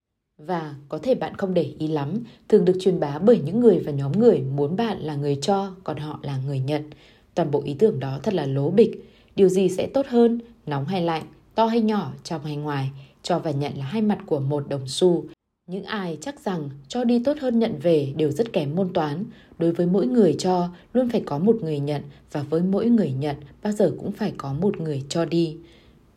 và 0.41 0.75
có 0.89 0.97
thể 0.97 1.15
bạn 1.15 1.35
không 1.37 1.53
để 1.53 1.73
ý 1.79 1.87
lắm, 1.87 2.13
thường 2.47 2.65
được 2.65 2.77
truyền 2.81 2.99
bá 2.99 3.19
bởi 3.19 3.39
những 3.45 3.59
người 3.59 3.79
và 3.79 3.91
nhóm 3.91 4.11
người 4.11 4.39
muốn 4.39 4.75
bạn 4.75 4.99
là 4.99 5.15
người 5.15 5.37
cho, 5.41 5.71
còn 5.83 5.97
họ 5.97 6.19
là 6.21 6.37
người 6.37 6.59
nhận. 6.59 6.89
Toàn 7.35 7.51
bộ 7.51 7.61
ý 7.65 7.73
tưởng 7.73 7.99
đó 7.99 8.19
thật 8.23 8.33
là 8.33 8.45
lố 8.45 8.69
bịch. 8.69 9.11
Điều 9.35 9.49
gì 9.49 9.69
sẽ 9.69 9.87
tốt 9.87 10.05
hơn, 10.09 10.39
nóng 10.65 10.85
hay 10.85 11.01
lạnh, 11.01 11.23
to 11.55 11.65
hay 11.65 11.81
nhỏ, 11.81 12.13
trong 12.23 12.43
hay 12.43 12.55
ngoài, 12.55 12.89
cho 13.23 13.39
và 13.39 13.51
nhận 13.51 13.77
là 13.77 13.85
hai 13.85 14.01
mặt 14.01 14.19
của 14.25 14.39
một 14.39 14.69
đồng 14.69 14.87
xu. 14.87 15.25
Những 15.67 15.83
ai 15.83 16.17
chắc 16.21 16.39
rằng 16.39 16.69
cho 16.87 17.03
đi 17.03 17.21
tốt 17.23 17.37
hơn 17.41 17.59
nhận 17.59 17.79
về 17.79 18.13
đều 18.15 18.31
rất 18.31 18.53
kém 18.53 18.75
môn 18.75 18.93
toán. 18.93 19.25
Đối 19.57 19.71
với 19.71 19.85
mỗi 19.85 20.07
người 20.07 20.35
cho, 20.39 20.69
luôn 20.93 21.09
phải 21.09 21.21
có 21.25 21.37
một 21.37 21.55
người 21.61 21.79
nhận 21.79 22.01
và 22.31 22.43
với 22.43 22.61
mỗi 22.61 22.89
người 22.89 23.11
nhận 23.11 23.35
bao 23.63 23.73
giờ 23.73 23.93
cũng 23.99 24.11
phải 24.11 24.33
có 24.37 24.53
một 24.53 24.81
người 24.81 25.03
cho 25.09 25.25
đi. 25.25 25.57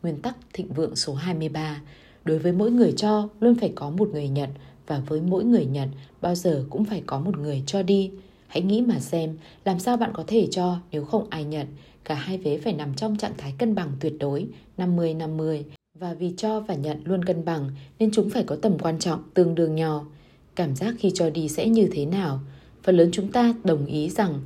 Nguyên 0.03 0.23
tắc 0.23 0.37
thịnh 0.53 0.73
vượng 0.73 0.97
số 0.97 1.15
23 1.15 1.81
đối 2.25 2.39
với 2.39 2.53
mỗi 2.53 2.71
người 2.71 2.93
cho 2.93 3.29
luôn 3.41 3.55
phải 3.55 3.73
có 3.75 3.91
một 3.91 4.09
người 4.13 4.29
nhận 4.29 4.51
và 4.87 5.03
với 5.07 5.21
mỗi 5.21 5.45
người 5.45 5.67
nhận 5.67 5.89
bao 6.21 6.35
giờ 6.35 6.65
cũng 6.71 6.85
phải 6.85 7.03
có 7.07 7.21
một 7.21 7.39
người 7.39 7.63
cho 7.67 7.83
đi 7.83 8.11
hãy 8.47 8.63
nghĩ 8.63 8.81
mà 8.81 9.01
xem 9.01 9.37
làm 9.65 9.79
sao 9.79 9.97
bạn 9.97 10.11
có 10.15 10.25
thể 10.27 10.49
cho 10.51 10.77
nếu 10.91 11.05
không 11.05 11.27
ai 11.31 11.45
nhận 11.45 11.67
cả 12.05 12.15
hai 12.15 12.39
vế 12.39 12.59
phải 12.59 12.73
nằm 12.73 12.95
trong 12.95 13.17
trạng 13.17 13.35
thái 13.39 13.55
cân 13.59 13.75
bằng 13.75 13.93
tuyệt 14.01 14.15
đối 14.19 14.47
50-50 14.79 15.63
và 15.99 16.15
vì 16.15 16.35
cho 16.37 16.61
và 16.61 16.75
nhận 16.75 17.01
luôn 17.05 17.25
cân 17.25 17.45
bằng 17.45 17.71
nên 17.99 18.11
chúng 18.11 18.31
phải 18.31 18.45
có 18.45 18.57
tầm 18.57 18.79
quan 18.79 18.99
trọng 18.99 19.23
tương 19.35 19.55
đương 19.55 19.75
nhau 19.75 20.07
cảm 20.57 20.77
giác 20.77 20.95
khi 20.99 21.11
cho 21.15 21.31
đi 21.31 21.49
sẽ 21.49 21.69
như 21.69 21.89
thế 21.93 22.07
nào 22.07 22.41
phần 22.83 22.97
lớn 22.97 23.09
chúng 23.13 23.33
ta 23.33 23.55
đồng 23.65 23.87
ý 23.87 24.11
rằng 24.11 24.41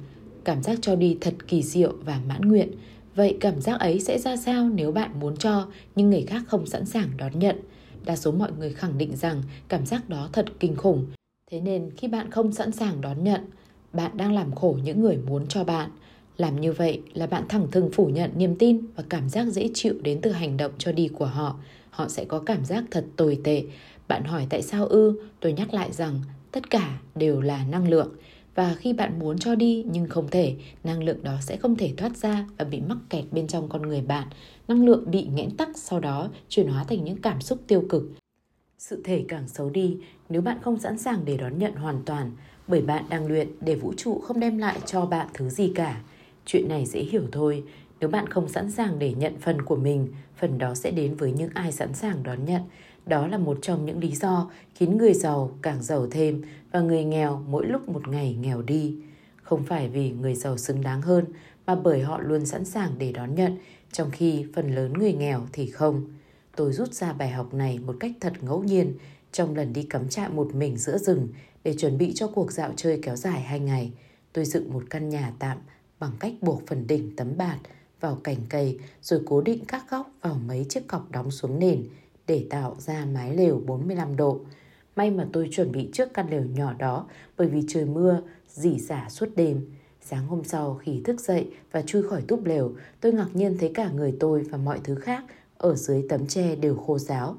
cảm 0.45 0.63
giác 0.63 0.79
cho 0.83 0.97
đi 0.97 1.19
thật 1.21 1.35
kỳ 1.49 1.63
diệu 1.63 1.93
và 2.05 2.21
mãn 2.29 2.41
nguyện 2.41 2.69
Vậy 3.15 3.37
cảm 3.41 3.61
giác 3.61 3.81
ấy 3.81 4.01
sẽ 4.01 4.19
ra 4.19 4.37
sao 4.37 4.69
nếu 4.69 4.93
bạn 4.93 5.21
muốn 5.21 5.37
cho 5.37 5.67
nhưng 5.97 6.11
người 6.11 6.25
khác 6.27 6.43
không 6.49 6.67
sẵn 6.67 6.87
sàng 6.87 7.09
đón 7.17 7.39
nhận? 7.39 7.57
Đa 8.05 8.17
số 8.17 8.33
mọi 8.33 8.53
người 8.59 8.73
khẳng 8.73 8.99
định 8.99 9.17
rằng 9.17 9.43
cảm 9.69 9.87
giác 9.87 10.09
đó 10.09 10.29
thật 10.33 10.47
kinh 10.61 10.77
khủng. 10.77 11.07
Thế 11.51 11.61
nên 11.61 11.91
khi 11.97 12.09
bạn 12.09 12.31
không 12.31 12.53
sẵn 12.53 12.73
sàng 12.73 13.01
đón 13.01 13.25
nhận, 13.25 13.41
bạn 13.93 14.17
đang 14.17 14.33
làm 14.33 14.55
khổ 14.55 14.79
những 14.85 15.01
người 15.01 15.17
muốn 15.17 15.47
cho 15.47 15.65
bạn. 15.65 15.91
Làm 16.37 16.61
như 16.61 16.73
vậy 16.73 17.03
là 17.15 17.27
bạn 17.27 17.45
thẳng 17.49 17.67
thừng 17.71 17.91
phủ 17.93 18.07
nhận 18.07 18.31
niềm 18.37 18.57
tin 18.57 18.81
và 18.97 19.05
cảm 19.09 19.29
giác 19.29 19.45
dễ 19.45 19.71
chịu 19.75 19.95
đến 20.03 20.21
từ 20.21 20.31
hành 20.31 20.57
động 20.57 20.73
cho 20.79 20.93
đi 20.93 21.09
của 21.09 21.27
họ. 21.27 21.59
Họ 21.91 22.09
sẽ 22.09 22.25
có 22.25 22.39
cảm 22.39 22.65
giác 22.65 22.85
thật 22.91 23.05
tồi 23.17 23.39
tệ. 23.45 23.65
Bạn 24.09 24.25
hỏi 24.25 24.47
tại 24.51 24.63
sao 24.63 24.87
ư? 24.87 25.21
Tôi 25.41 25.53
nhắc 25.53 25.75
lại 25.75 25.93
rằng 25.93 26.21
tất 26.53 26.71
cả 26.71 26.99
đều 27.15 27.41
là 27.41 27.65
năng 27.65 27.89
lượng 27.89 28.09
và 28.55 28.75
khi 28.75 28.93
bạn 28.93 29.19
muốn 29.19 29.39
cho 29.39 29.55
đi 29.55 29.85
nhưng 29.91 30.09
không 30.09 30.29
thể, 30.29 30.55
năng 30.85 31.03
lượng 31.03 31.23
đó 31.23 31.37
sẽ 31.41 31.57
không 31.57 31.77
thể 31.77 31.95
thoát 31.97 32.17
ra 32.17 32.47
và 32.59 32.65
bị 32.65 32.81
mắc 32.81 32.99
kẹt 33.11 33.25
bên 33.31 33.47
trong 33.47 33.69
con 33.69 33.83
người 33.83 34.01
bạn. 34.01 34.29
Năng 34.69 34.85
lượng 34.85 35.11
bị 35.11 35.27
nghẽn 35.27 35.57
tắc 35.57 35.69
sau 35.75 36.01
đó 36.01 36.31
chuyển 36.49 36.69
hóa 36.69 36.85
thành 36.85 37.05
những 37.05 37.17
cảm 37.17 37.41
xúc 37.41 37.59
tiêu 37.67 37.85
cực. 37.89 38.03
Sự 38.79 39.03
thể 39.05 39.25
càng 39.29 39.49
xấu 39.49 39.71
đi 39.71 39.97
nếu 40.29 40.43
bạn 40.43 40.59
không 40.63 40.79
sẵn 40.79 40.99
sàng 40.99 41.25
để 41.25 41.37
đón 41.37 41.59
nhận 41.59 41.75
hoàn 41.75 42.03
toàn, 42.07 42.31
bởi 42.69 42.81
bạn 42.81 43.05
đang 43.09 43.27
luyện 43.27 43.49
để 43.61 43.75
vũ 43.75 43.93
trụ 43.97 44.19
không 44.19 44.41
đem 44.41 44.59
lại 44.59 44.79
cho 44.87 45.07
bạn 45.07 45.27
thứ 45.35 45.49
gì 45.49 45.73
cả. 45.75 46.03
Chuyện 46.47 46.69
này 46.69 46.87
dễ 46.87 47.01
hiểu 47.01 47.23
thôi, 47.33 47.65
nếu 48.01 48.11
bạn 48.11 48.27
không 48.27 48.49
sẵn 48.49 48.71
sàng 48.71 48.99
để 48.99 49.15
nhận 49.15 49.39
phần 49.41 49.63
của 49.63 49.77
mình, 49.77 50.09
phần 50.37 50.59
đó 50.59 50.75
sẽ 50.75 50.91
đến 50.91 51.15
với 51.15 51.33
những 51.33 51.51
ai 51.55 51.73
sẵn 51.73 51.95
sàng 51.95 52.23
đón 52.23 52.45
nhận. 52.45 52.63
Đó 53.07 53.27
là 53.27 53.39
một 53.39 53.59
trong 53.63 53.87
những 53.87 53.99
lý 53.99 54.11
do 54.11 54.51
khiến 54.75 54.99
người 54.99 55.15
giàu 55.15 55.59
càng 55.63 55.83
giàu 55.83 56.07
thêm 56.11 56.43
và 56.73 56.81
người 56.81 57.05
nghèo 57.05 57.43
mỗi 57.49 57.67
lúc 57.67 57.89
một 57.89 58.09
ngày 58.09 58.37
nghèo 58.41 58.63
đi. 58.63 58.97
Không 59.43 59.63
phải 59.65 59.89
vì 59.89 60.11
người 60.11 60.35
giàu 60.35 60.59
xứng 60.59 60.83
đáng 60.83 61.03
hơn 61.03 61.25
mà 61.67 61.75
bởi 61.75 62.03
họ 62.03 62.21
luôn 62.21 62.47
sẵn 62.47 62.65
sàng 62.65 62.91
để 62.99 63.13
đón 63.13 63.35
nhận, 63.35 63.57
trong 63.93 64.11
khi 64.11 64.47
phần 64.55 64.75
lớn 64.75 64.93
người 64.93 65.13
nghèo 65.13 65.47
thì 65.53 65.67
không. 65.67 66.05
Tôi 66.57 66.73
rút 66.73 66.93
ra 66.93 67.13
bài 67.13 67.31
học 67.31 67.55
này 67.55 67.79
một 67.79 67.97
cách 68.01 68.13
thật 68.21 68.33
ngẫu 68.41 68.65
nhiên 68.65 68.95
trong 69.33 69.57
lần 69.57 69.73
đi 69.73 69.83
cắm 69.83 70.09
trại 70.09 70.29
một 70.29 70.55
mình 70.55 70.77
giữa 70.77 70.99
rừng 70.99 71.29
để 71.65 71.75
chuẩn 71.79 71.99
bị 71.99 72.13
cho 72.15 72.29
cuộc 72.29 72.53
dạo 72.53 72.73
chơi 72.77 72.99
kéo 73.03 73.17
dài 73.17 73.41
hai 73.41 73.61
ngày. 73.61 73.93
Tôi 74.33 74.45
dựng 74.45 74.73
một 74.73 74.83
căn 74.91 75.09
nhà 75.09 75.33
tạm 75.39 75.59
bằng 76.03 76.13
cách 76.21 76.33
buộc 76.41 76.63
phần 76.67 76.87
đỉnh 76.87 77.17
tấm 77.17 77.37
bạt 77.37 77.59
vào 78.01 78.19
cành 78.25 78.37
cây 78.49 78.79
rồi 79.03 79.21
cố 79.27 79.41
định 79.41 79.65
các 79.69 79.91
góc 79.91 80.11
vào 80.21 80.39
mấy 80.47 80.67
chiếc 80.69 80.89
cọc 80.89 81.11
đóng 81.11 81.31
xuống 81.31 81.59
nền 81.59 81.85
để 82.27 82.47
tạo 82.51 82.77
ra 82.79 83.05
mái 83.15 83.37
lều 83.37 83.61
45 83.67 84.17
độ. 84.17 84.41
May 84.97 85.11
mà 85.11 85.27
tôi 85.33 85.49
chuẩn 85.53 85.73
bị 85.73 85.89
trước 85.93 86.15
căn 86.15 86.31
lều 86.31 86.45
nhỏ 86.45 86.73
đó 86.73 87.07
bởi 87.37 87.49
vì 87.49 87.65
trời 87.69 87.85
mưa, 87.85 88.23
dỉ 88.49 88.79
giả 88.79 89.09
suốt 89.11 89.29
đêm. 89.37 89.71
Sáng 90.01 90.27
hôm 90.27 90.45
sau 90.45 90.81
khi 90.83 91.01
thức 91.05 91.21
dậy 91.21 91.51
và 91.73 91.83
chui 91.83 92.03
khỏi 92.03 92.23
túp 92.29 92.45
lều, 92.45 92.73
tôi 93.01 93.13
ngạc 93.13 93.29
nhiên 93.35 93.57
thấy 93.59 93.71
cả 93.75 93.91
người 93.91 94.17
tôi 94.21 94.43
và 94.43 94.59
mọi 94.59 94.81
thứ 94.85 94.95
khác 94.95 95.25
ở 95.57 95.75
dưới 95.75 96.07
tấm 96.09 96.27
tre 96.27 96.57
đều 96.57 96.77
khô 96.77 96.99
ráo. 96.99 97.37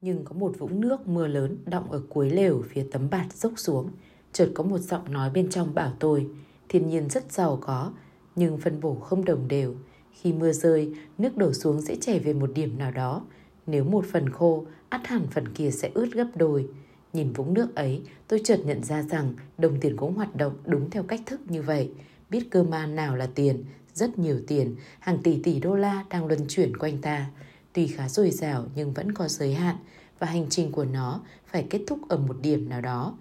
Nhưng 0.00 0.24
có 0.24 0.32
một 0.34 0.54
vũng 0.58 0.80
nước 0.80 1.08
mưa 1.08 1.26
lớn 1.26 1.56
đọng 1.66 1.92
ở 1.92 2.02
cuối 2.08 2.30
lều 2.30 2.62
phía 2.68 2.86
tấm 2.92 3.10
bạt 3.10 3.26
dốc 3.34 3.52
xuống. 3.56 3.90
Chợt 4.32 4.50
có 4.54 4.64
một 4.64 4.78
giọng 4.78 5.12
nói 5.12 5.30
bên 5.30 5.50
trong 5.50 5.74
bảo 5.74 5.92
tôi, 5.98 6.26
thiên 6.74 6.88
nhiên 6.88 7.08
rất 7.08 7.32
giàu 7.32 7.58
có, 7.62 7.92
nhưng 8.36 8.58
phân 8.58 8.80
bổ 8.80 8.94
không 8.94 9.24
đồng 9.24 9.48
đều. 9.48 9.74
Khi 10.12 10.32
mưa 10.32 10.52
rơi, 10.52 10.92
nước 11.18 11.36
đổ 11.36 11.52
xuống 11.52 11.82
sẽ 11.82 11.96
chảy 12.00 12.18
về 12.18 12.32
một 12.32 12.50
điểm 12.54 12.78
nào 12.78 12.90
đó. 12.90 13.22
Nếu 13.66 13.84
một 13.84 14.04
phần 14.12 14.30
khô, 14.30 14.64
ắt 14.88 15.06
hẳn 15.06 15.26
phần 15.30 15.48
kia 15.48 15.70
sẽ 15.70 15.90
ướt 15.94 16.08
gấp 16.12 16.26
đôi. 16.34 16.68
Nhìn 17.12 17.32
vũng 17.32 17.54
nước 17.54 17.74
ấy, 17.74 18.02
tôi 18.28 18.40
chợt 18.44 18.60
nhận 18.64 18.84
ra 18.84 19.02
rằng 19.02 19.34
đồng 19.58 19.80
tiền 19.80 19.96
cũng 19.96 20.14
hoạt 20.14 20.36
động 20.36 20.52
đúng 20.64 20.90
theo 20.90 21.02
cách 21.02 21.20
thức 21.26 21.40
như 21.48 21.62
vậy. 21.62 21.90
Biết 22.30 22.50
cơ 22.50 22.62
man 22.62 22.96
nào 22.96 23.16
là 23.16 23.28
tiền, 23.34 23.64
rất 23.94 24.18
nhiều 24.18 24.40
tiền, 24.46 24.76
hàng 24.98 25.18
tỷ 25.22 25.42
tỷ 25.42 25.60
đô 25.60 25.76
la 25.76 26.04
đang 26.10 26.26
luân 26.26 26.40
chuyển 26.48 26.76
quanh 26.76 26.98
ta. 26.98 27.30
Tuy 27.72 27.86
khá 27.86 28.08
dồi 28.08 28.30
dào 28.30 28.66
nhưng 28.74 28.92
vẫn 28.92 29.12
có 29.12 29.28
giới 29.28 29.54
hạn 29.54 29.76
và 30.18 30.26
hành 30.26 30.46
trình 30.50 30.72
của 30.72 30.84
nó 30.84 31.20
phải 31.46 31.66
kết 31.70 31.80
thúc 31.86 31.98
ở 32.08 32.16
một 32.16 32.36
điểm 32.42 32.68
nào 32.68 32.80
đó. 32.80 33.14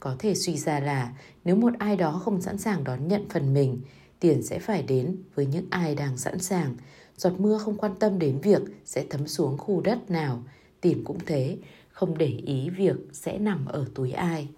Có 0.00 0.16
thể 0.18 0.34
suy 0.34 0.56
ra 0.56 0.80
là 0.80 1.12
nếu 1.44 1.56
một 1.56 1.72
ai 1.78 1.96
đó 1.96 2.20
không 2.24 2.40
sẵn 2.40 2.58
sàng 2.58 2.84
đón 2.84 3.08
nhận 3.08 3.28
phần 3.28 3.54
mình, 3.54 3.80
tiền 4.20 4.42
sẽ 4.42 4.58
phải 4.58 4.82
đến 4.82 5.16
với 5.34 5.46
những 5.46 5.66
ai 5.70 5.94
đang 5.94 6.16
sẵn 6.16 6.38
sàng. 6.38 6.76
Giọt 7.16 7.32
mưa 7.38 7.58
không 7.58 7.76
quan 7.76 7.94
tâm 7.98 8.18
đến 8.18 8.40
việc 8.40 8.62
sẽ 8.84 9.04
thấm 9.10 9.26
xuống 9.26 9.58
khu 9.58 9.80
đất 9.80 10.10
nào, 10.10 10.42
tiền 10.80 11.04
cũng 11.04 11.18
thế, 11.26 11.56
không 11.90 12.18
để 12.18 12.40
ý 12.46 12.70
việc 12.70 12.96
sẽ 13.12 13.38
nằm 13.38 13.66
ở 13.66 13.86
túi 13.94 14.12
ai. 14.12 14.48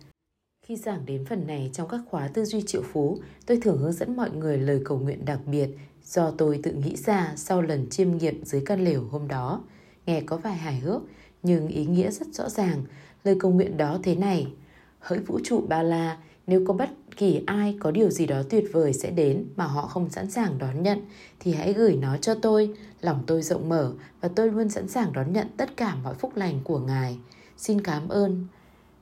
Khi 0.67 0.77
giảng 0.77 1.07
đến 1.07 1.25
phần 1.25 1.47
này 1.47 1.71
trong 1.73 1.89
các 1.89 2.01
khóa 2.11 2.29
tư 2.29 2.45
duy 2.45 2.63
triệu 2.67 2.83
phú, 2.93 3.19
tôi 3.47 3.61
thường 3.63 3.79
hướng 3.79 3.93
dẫn 3.93 4.17
mọi 4.17 4.31
người 4.31 4.59
lời 4.59 4.81
cầu 4.85 4.99
nguyện 4.99 5.25
đặc 5.25 5.41
biệt 5.47 5.69
do 6.05 6.31
tôi 6.31 6.61
tự 6.63 6.73
nghĩ 6.73 6.97
ra 6.97 7.33
sau 7.37 7.63
lần 7.63 7.89
chiêm 7.91 8.17
nghiệm 8.17 8.45
dưới 8.45 8.63
căn 8.67 8.85
lều 8.85 9.05
hôm 9.05 9.29
đó. 9.29 9.65
Nghe 10.07 10.21
có 10.21 10.37
vài 10.37 10.55
hài 10.55 10.79
hước, 10.79 11.03
nhưng 11.43 11.69
ý 11.69 11.87
nghĩa 11.87 12.11
rất 12.11 12.27
rõ 12.33 12.49
ràng. 12.49 12.85
Lời 13.25 13.37
cầu 13.41 13.51
nguyện 13.51 13.77
đó 13.77 13.99
thế 14.03 14.15
này, 14.15 14.47
hỡi 15.01 15.19
vũ 15.19 15.41
trụ 15.45 15.65
ba 15.69 15.83
la, 15.83 16.17
nếu 16.47 16.65
có 16.67 16.75
bất 16.75 16.89
kỳ 17.17 17.43
ai 17.47 17.77
có 17.81 17.91
điều 17.91 18.11
gì 18.11 18.27
đó 18.27 18.43
tuyệt 18.51 18.65
vời 18.73 18.93
sẽ 18.93 19.11
đến 19.11 19.45
mà 19.57 19.65
họ 19.65 19.87
không 19.87 20.11
sẵn 20.11 20.31
sàng 20.31 20.59
đón 20.59 20.83
nhận 20.83 20.99
thì 21.41 21.53
hãy 21.53 21.73
gửi 21.73 21.97
nó 21.97 22.17
cho 22.17 22.35
tôi. 22.35 22.75
Lòng 23.01 23.23
tôi 23.27 23.43
rộng 23.43 23.69
mở 23.69 23.93
và 24.21 24.29
tôi 24.37 24.51
luôn 24.51 24.69
sẵn 24.69 24.89
sàng 24.89 25.13
đón 25.13 25.33
nhận 25.33 25.47
tất 25.57 25.77
cả 25.77 25.95
mọi 25.95 26.15
phúc 26.15 26.37
lành 26.37 26.61
của 26.65 26.79
Ngài. 26.79 27.19
Xin 27.57 27.81
cảm 27.81 28.09
ơn. 28.09 28.47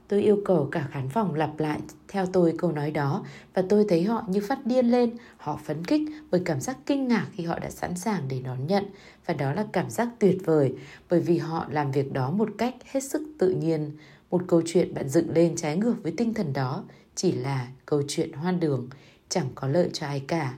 Tôi 0.09 0.23
yêu 0.23 0.39
cầu 0.45 0.69
cả 0.73 0.89
khán 0.91 1.09
phòng 1.09 1.35
lặp 1.35 1.61
lại 1.61 1.81
theo 2.09 2.27
tôi 2.27 2.55
câu 2.59 2.73
nói 2.73 2.91
đó 2.91 3.25
và 3.55 3.63
tôi 3.69 3.85
thấy 3.89 4.05
họ 4.05 4.25
như 4.29 4.41
phát 4.41 4.67
điên 4.67 4.87
lên, 4.87 5.11
họ 5.37 5.61
phấn 5.65 5.85
khích 5.85 6.03
bởi 6.31 6.43
cảm 6.45 6.61
giác 6.61 6.77
kinh 6.87 7.09
ngạc 7.09 7.27
khi 7.33 7.45
họ 7.45 7.59
đã 7.59 7.71
sẵn 7.71 7.97
sàng 7.97 8.23
để 8.29 8.41
đón 8.45 8.67
nhận 8.67 8.85
và 9.27 9.35
đó 9.35 9.53
là 9.53 9.67
cảm 9.73 9.91
giác 9.91 10.09
tuyệt 10.19 10.39
vời 10.45 10.75
bởi 11.11 11.21
vì 11.21 11.39
họ 11.39 11.67
làm 11.71 11.91
việc 11.91 12.13
đó 12.13 12.31
một 12.31 12.49
cách 12.59 12.75
hết 12.93 13.01
sức 13.01 13.23
tự 13.39 13.51
nhiên. 13.51 13.91
Một 14.31 14.43
câu 14.47 14.63
chuyện 14.67 14.95
bạn 14.95 15.09
dựng 15.09 15.31
lên 15.31 15.57
trái 15.57 15.77
ngược 15.77 15.95
với 16.03 16.13
tinh 16.17 16.35
thần 16.35 16.53
đó 16.53 16.85
chỉ 17.15 17.33
là 17.33 17.69
câu 17.87 18.03
chuyện 18.09 18.33
hoan 18.33 18.61
đường, 18.61 18.89
chẳng 19.29 19.49
có 19.55 19.69
lợi 19.69 19.91
cho 19.93 20.07
ai 20.07 20.25
cả. 20.27 20.55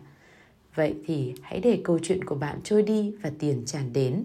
Vậy 0.74 0.94
thì 1.06 1.34
hãy 1.42 1.60
để 1.60 1.80
câu 1.84 1.98
chuyện 2.02 2.24
của 2.24 2.34
bạn 2.34 2.60
trôi 2.64 2.82
đi 2.82 3.14
và 3.22 3.30
tiền 3.38 3.62
tràn 3.66 3.92
đến. 3.92 4.24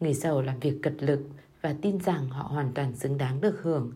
Người 0.00 0.14
giàu 0.14 0.42
làm 0.42 0.60
việc 0.60 0.82
cật 0.82 0.94
lực 0.98 1.20
và 1.60 1.74
tin 1.82 1.98
rằng 1.98 2.28
họ 2.28 2.42
hoàn 2.42 2.72
toàn 2.74 2.96
xứng 2.96 3.18
đáng 3.18 3.40
được 3.40 3.62
hưởng 3.62 3.92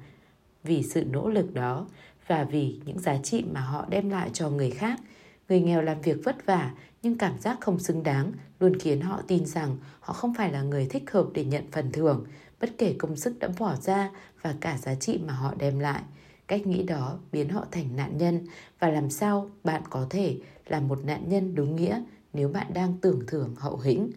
vì 0.64 0.82
sự 0.82 1.04
nỗ 1.04 1.28
lực 1.28 1.54
đó 1.54 1.86
và 2.26 2.44
vì 2.44 2.80
những 2.84 2.98
giá 2.98 3.16
trị 3.22 3.44
mà 3.52 3.60
họ 3.60 3.86
đem 3.88 4.10
lại 4.10 4.30
cho 4.32 4.50
người 4.50 4.70
khác. 4.70 5.00
Người 5.48 5.60
nghèo 5.60 5.82
làm 5.82 6.00
việc 6.00 6.16
vất 6.24 6.46
vả 6.46 6.70
nhưng 7.02 7.18
cảm 7.18 7.38
giác 7.40 7.58
không 7.60 7.78
xứng 7.78 8.02
đáng 8.02 8.32
luôn 8.60 8.78
khiến 8.80 9.00
họ 9.00 9.22
tin 9.28 9.46
rằng 9.46 9.76
họ 10.00 10.12
không 10.14 10.34
phải 10.34 10.52
là 10.52 10.62
người 10.62 10.86
thích 10.86 11.10
hợp 11.10 11.26
để 11.34 11.44
nhận 11.44 11.64
phần 11.72 11.92
thưởng, 11.92 12.24
bất 12.62 12.70
kể 12.78 12.94
công 12.98 13.16
sức 13.16 13.38
đã 13.38 13.48
bỏ 13.58 13.76
ra 13.76 14.10
và 14.42 14.54
cả 14.60 14.78
giá 14.78 14.94
trị 14.94 15.20
mà 15.26 15.32
họ 15.32 15.54
đem 15.58 15.78
lại. 15.78 16.02
Cách 16.46 16.66
nghĩ 16.66 16.82
đó 16.82 17.18
biến 17.32 17.48
họ 17.48 17.66
thành 17.70 17.96
nạn 17.96 18.18
nhân 18.18 18.46
và 18.78 18.88
làm 18.88 19.10
sao 19.10 19.50
bạn 19.64 19.82
có 19.90 20.06
thể 20.10 20.36
là 20.66 20.80
một 20.80 21.04
nạn 21.04 21.28
nhân 21.28 21.54
đúng 21.54 21.76
nghĩa 21.76 22.02
nếu 22.32 22.48
bạn 22.48 22.74
đang 22.74 22.98
tưởng 23.00 23.20
thưởng 23.26 23.54
hậu 23.58 23.78
hĩnh. 23.78 24.10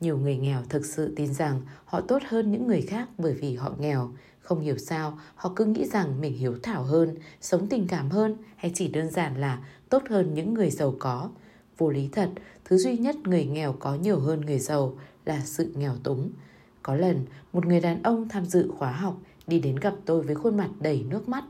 Nhiều 0.00 0.18
người 0.18 0.36
nghèo 0.36 0.62
thực 0.68 0.86
sự 0.86 1.12
tin 1.16 1.34
rằng 1.34 1.60
họ 1.84 2.00
tốt 2.00 2.22
hơn 2.28 2.52
những 2.52 2.66
người 2.66 2.82
khác 2.82 3.08
bởi 3.18 3.34
vì 3.34 3.56
họ 3.56 3.74
nghèo. 3.78 4.10
Không 4.40 4.60
hiểu 4.60 4.78
sao, 4.78 5.18
họ 5.34 5.52
cứ 5.56 5.64
nghĩ 5.64 5.84
rằng 5.86 6.20
mình 6.20 6.32
hiếu 6.32 6.56
thảo 6.62 6.82
hơn, 6.82 7.14
sống 7.40 7.68
tình 7.68 7.86
cảm 7.88 8.10
hơn 8.10 8.36
hay 8.56 8.72
chỉ 8.74 8.88
đơn 8.88 9.10
giản 9.10 9.40
là 9.40 9.64
tốt 9.88 10.02
hơn 10.08 10.34
những 10.34 10.54
người 10.54 10.70
giàu 10.70 10.94
có. 10.98 11.30
Vô 11.78 11.90
lý 11.90 12.08
thật, 12.12 12.30
thứ 12.64 12.76
duy 12.76 12.98
nhất 12.98 13.16
người 13.24 13.44
nghèo 13.44 13.72
có 13.72 13.94
nhiều 13.94 14.20
hơn 14.20 14.40
người 14.40 14.58
giàu 14.58 14.98
là 15.24 15.40
sự 15.44 15.72
nghèo 15.76 15.96
túng. 16.02 16.30
Có 16.88 16.94
lần, 16.94 17.26
một 17.52 17.66
người 17.66 17.80
đàn 17.80 18.02
ông 18.02 18.28
tham 18.28 18.46
dự 18.46 18.70
khóa 18.78 18.92
học 18.92 19.16
đi 19.46 19.60
đến 19.60 19.76
gặp 19.76 19.94
tôi 20.04 20.22
với 20.22 20.34
khuôn 20.34 20.56
mặt 20.56 20.68
đầy 20.80 21.04
nước 21.10 21.28
mắt. 21.28 21.44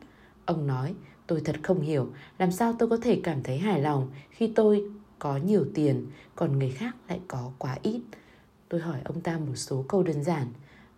Ông 0.45 0.67
nói, 0.67 0.95
tôi 1.27 1.41
thật 1.45 1.57
không 1.63 1.81
hiểu 1.81 2.09
làm 2.39 2.53
sao 2.53 2.75
tôi 2.79 2.89
có 2.89 2.97
thể 3.03 3.21
cảm 3.25 3.43
thấy 3.43 3.59
hài 3.59 3.81
lòng 3.81 4.11
khi 4.31 4.53
tôi 4.55 4.85
có 5.19 5.37
nhiều 5.37 5.67
tiền, 5.75 6.07
còn 6.37 6.59
người 6.59 6.71
khác 6.71 6.97
lại 7.09 7.21
có 7.29 7.53
quá 7.59 7.79
ít. 7.83 8.01
Tôi 8.69 8.81
hỏi 8.81 8.99
ông 9.05 9.21
ta 9.21 9.39
một 9.39 9.55
số 9.55 9.85
câu 9.89 10.03
đơn 10.03 10.25
giản. 10.25 10.47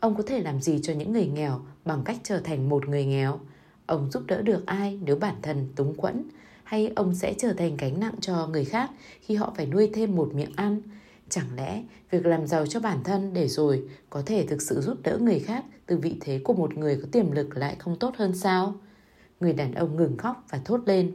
Ông 0.01 0.15
có 0.17 0.23
thể 0.23 0.41
làm 0.41 0.61
gì 0.61 0.79
cho 0.83 0.93
những 0.93 1.13
người 1.13 1.27
nghèo 1.27 1.61
bằng 1.85 2.03
cách 2.05 2.19
trở 2.23 2.41
thành 2.41 2.69
một 2.69 2.89
người 2.89 3.05
nghèo? 3.05 3.41
Ông 3.87 4.11
giúp 4.11 4.23
đỡ 4.27 4.43
được 4.43 4.67
ai 4.67 4.99
nếu 5.05 5.17
bản 5.17 5.35
thân 5.43 5.69
túng 5.77 5.95
quẫn? 5.95 6.23
Hay 6.65 6.93
ông 6.97 7.15
sẽ 7.15 7.35
trở 7.39 7.53
thành 7.53 7.77
gánh 7.77 8.01
nặng 8.01 8.15
cho 8.21 8.47
người 8.47 8.65
khác 8.65 8.91
khi 9.21 9.35
họ 9.35 9.53
phải 9.57 9.67
nuôi 9.67 9.91
thêm 9.95 10.17
một 10.17 10.35
miệng 10.35 10.53
ăn? 10.57 10.81
Chẳng 11.31 11.57
lẽ 11.57 11.83
việc 12.11 12.27
làm 12.27 12.47
giàu 12.47 12.67
cho 12.67 12.81
bản 12.81 13.05
thân 13.05 13.33
để 13.33 13.49
rồi 13.49 13.89
có 14.11 14.23
thể 14.27 14.47
thực 14.47 14.63
sự 14.63 14.81
giúp 14.81 14.99
đỡ 15.03 15.19
người 15.19 15.39
khác 15.39 15.65
từ 15.87 15.97
vị 15.97 16.17
thế 16.21 16.41
của 16.45 16.53
một 16.53 16.77
người 16.77 16.97
có 17.03 17.09
tiềm 17.13 17.33
lực 17.33 17.57
lại 17.57 17.77
không 17.79 17.97
tốt 17.99 18.15
hơn 18.17 18.35
sao? 18.35 18.75
Người 19.41 19.53
đàn 19.53 19.75
ông 19.75 19.97
ngừng 19.97 20.17
khóc 20.17 20.45
và 20.51 20.61
thốt 20.65 20.81
lên. 20.87 21.13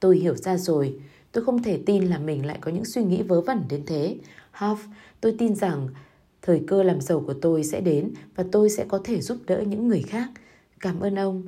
Tôi 0.00 0.18
hiểu 0.18 0.36
ra 0.36 0.56
rồi, 0.56 1.00
tôi 1.32 1.44
không 1.44 1.62
thể 1.62 1.82
tin 1.86 2.04
là 2.04 2.18
mình 2.18 2.46
lại 2.46 2.58
có 2.60 2.70
những 2.70 2.84
suy 2.84 3.04
nghĩ 3.04 3.22
vớ 3.22 3.40
vẩn 3.40 3.62
đến 3.68 3.82
thế. 3.86 4.16
Half, 4.52 4.76
tôi 5.20 5.34
tin 5.38 5.54
rằng 5.54 5.88
thời 6.42 6.62
cơ 6.66 6.82
làm 6.82 7.00
giàu 7.00 7.20
của 7.26 7.34
tôi 7.42 7.64
sẽ 7.64 7.80
đến 7.80 8.12
và 8.36 8.44
tôi 8.52 8.70
sẽ 8.70 8.84
có 8.88 9.00
thể 9.04 9.20
giúp 9.20 9.38
đỡ 9.46 9.62
những 9.66 9.88
người 9.88 10.02
khác. 10.02 10.28
Cảm 10.80 11.00
ơn 11.00 11.14
ông. 11.14 11.42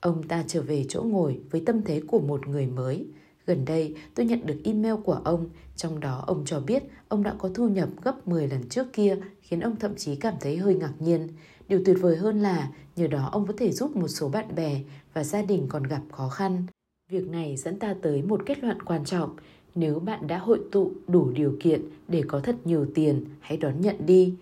Ông 0.00 0.28
ta 0.28 0.44
trở 0.46 0.62
về 0.62 0.84
chỗ 0.88 1.02
ngồi 1.02 1.40
với 1.50 1.62
tâm 1.66 1.82
thế 1.82 2.02
của 2.06 2.20
một 2.20 2.46
người 2.48 2.66
mới. 2.66 3.06
Gần 3.50 3.64
đây 3.64 3.94
tôi 4.14 4.26
nhận 4.26 4.46
được 4.46 4.60
email 4.64 4.94
của 5.04 5.20
ông, 5.24 5.48
trong 5.76 6.00
đó 6.00 6.24
ông 6.26 6.42
cho 6.46 6.60
biết 6.60 6.82
ông 7.08 7.22
đã 7.22 7.34
có 7.38 7.50
thu 7.54 7.68
nhập 7.68 7.88
gấp 8.02 8.28
10 8.28 8.48
lần 8.48 8.68
trước 8.68 8.92
kia, 8.92 9.16
khiến 9.40 9.60
ông 9.60 9.76
thậm 9.76 9.94
chí 9.96 10.16
cảm 10.16 10.34
thấy 10.40 10.56
hơi 10.56 10.74
ngạc 10.74 10.92
nhiên. 10.98 11.28
Điều 11.68 11.82
tuyệt 11.84 11.96
vời 12.00 12.16
hơn 12.16 12.40
là 12.40 12.70
nhờ 12.96 13.06
đó 13.06 13.28
ông 13.32 13.46
có 13.46 13.52
thể 13.56 13.72
giúp 13.72 13.96
một 13.96 14.08
số 14.08 14.28
bạn 14.28 14.54
bè 14.54 14.80
và 15.14 15.24
gia 15.24 15.42
đình 15.42 15.66
còn 15.68 15.82
gặp 15.82 16.02
khó 16.12 16.28
khăn. 16.28 16.66
Việc 17.12 17.28
này 17.28 17.56
dẫn 17.56 17.78
ta 17.78 17.94
tới 18.02 18.22
một 18.22 18.42
kết 18.46 18.64
luận 18.64 18.82
quan 18.82 19.04
trọng. 19.04 19.36
Nếu 19.74 19.98
bạn 19.98 20.26
đã 20.26 20.38
hội 20.38 20.60
tụ 20.72 20.92
đủ 21.08 21.30
điều 21.30 21.56
kiện 21.60 21.82
để 22.08 22.22
có 22.28 22.40
thật 22.40 22.56
nhiều 22.64 22.86
tiền, 22.94 23.24
hãy 23.40 23.56
đón 23.56 23.80
nhận 23.80 24.06
đi. 24.06 24.34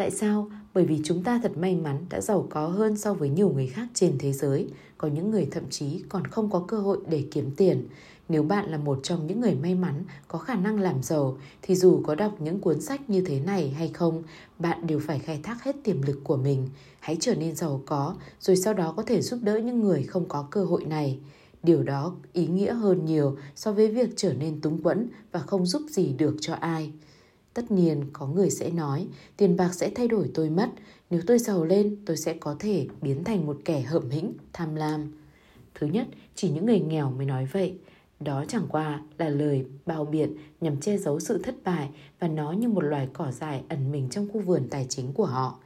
Tại 0.00 0.10
sao? 0.10 0.50
Bởi 0.74 0.84
vì 0.84 1.00
chúng 1.04 1.22
ta 1.22 1.40
thật 1.42 1.52
may 1.58 1.76
mắn 1.76 2.06
đã 2.10 2.20
giàu 2.20 2.46
có 2.50 2.66
hơn 2.66 2.96
so 2.96 3.14
với 3.14 3.28
nhiều 3.28 3.48
người 3.48 3.66
khác 3.66 3.88
trên 3.94 4.18
thế 4.18 4.32
giới. 4.32 4.68
Có 4.98 5.08
những 5.08 5.30
người 5.30 5.48
thậm 5.50 5.62
chí 5.70 6.02
còn 6.08 6.26
không 6.26 6.50
có 6.50 6.64
cơ 6.68 6.78
hội 6.78 6.98
để 7.08 7.24
kiếm 7.30 7.50
tiền. 7.56 7.88
Nếu 8.28 8.42
bạn 8.42 8.70
là 8.70 8.78
một 8.78 9.00
trong 9.02 9.26
những 9.26 9.40
người 9.40 9.54
may 9.54 9.74
mắn 9.74 10.04
có 10.28 10.38
khả 10.38 10.54
năng 10.54 10.80
làm 10.80 11.02
giàu 11.02 11.38
thì 11.62 11.74
dù 11.74 12.00
có 12.06 12.14
đọc 12.14 12.32
những 12.40 12.60
cuốn 12.60 12.80
sách 12.80 13.10
như 13.10 13.24
thế 13.26 13.40
này 13.40 13.70
hay 13.70 13.88
không, 13.88 14.22
bạn 14.58 14.86
đều 14.86 14.98
phải 14.98 15.18
khai 15.18 15.40
thác 15.42 15.64
hết 15.64 15.76
tiềm 15.84 16.02
lực 16.02 16.20
của 16.24 16.36
mình. 16.36 16.68
Hãy 17.00 17.16
trở 17.20 17.34
nên 17.34 17.56
giàu 17.56 17.82
có 17.86 18.14
rồi 18.40 18.56
sau 18.56 18.74
đó 18.74 18.94
có 18.96 19.02
thể 19.02 19.22
giúp 19.22 19.38
đỡ 19.42 19.58
những 19.58 19.80
người 19.80 20.02
không 20.02 20.24
có 20.28 20.46
cơ 20.50 20.64
hội 20.64 20.84
này. 20.84 21.18
Điều 21.62 21.82
đó 21.82 22.14
ý 22.32 22.46
nghĩa 22.46 22.72
hơn 22.72 23.04
nhiều 23.04 23.36
so 23.56 23.72
với 23.72 23.88
việc 23.88 24.10
trở 24.16 24.32
nên 24.32 24.60
túng 24.60 24.82
quẫn 24.82 25.08
và 25.32 25.40
không 25.40 25.66
giúp 25.66 25.82
gì 25.88 26.12
được 26.18 26.36
cho 26.40 26.54
ai. 26.54 26.92
Tất 27.60 27.70
nhiên 27.70 28.04
có 28.12 28.26
người 28.26 28.50
sẽ 28.50 28.70
nói 28.70 29.06
tiền 29.36 29.56
bạc 29.56 29.74
sẽ 29.74 29.90
thay 29.94 30.08
đổi 30.08 30.30
tôi 30.34 30.50
mất, 30.50 30.70
nếu 31.10 31.20
tôi 31.26 31.38
giàu 31.38 31.64
lên 31.64 31.96
tôi 32.06 32.16
sẽ 32.16 32.34
có 32.34 32.56
thể 32.58 32.86
biến 33.02 33.24
thành 33.24 33.46
một 33.46 33.56
kẻ 33.64 33.80
hợm 33.80 34.10
hĩnh, 34.10 34.34
tham 34.52 34.74
lam. 34.74 35.12
Thứ 35.74 35.86
nhất, 35.86 36.06
chỉ 36.34 36.50
những 36.50 36.66
người 36.66 36.80
nghèo 36.80 37.10
mới 37.10 37.26
nói 37.26 37.48
vậy. 37.52 37.78
Đó 38.20 38.44
chẳng 38.48 38.66
qua 38.68 39.02
là 39.18 39.28
lời 39.28 39.64
bao 39.86 40.04
biện 40.04 40.36
nhằm 40.60 40.80
che 40.80 40.96
giấu 40.96 41.20
sự 41.20 41.42
thất 41.42 41.54
bại 41.64 41.88
và 42.20 42.28
nó 42.28 42.52
như 42.52 42.68
một 42.68 42.84
loài 42.84 43.08
cỏ 43.12 43.30
dại 43.30 43.62
ẩn 43.68 43.92
mình 43.92 44.08
trong 44.10 44.28
khu 44.32 44.40
vườn 44.40 44.68
tài 44.70 44.86
chính 44.88 45.12
của 45.12 45.26
họ. 45.26 45.58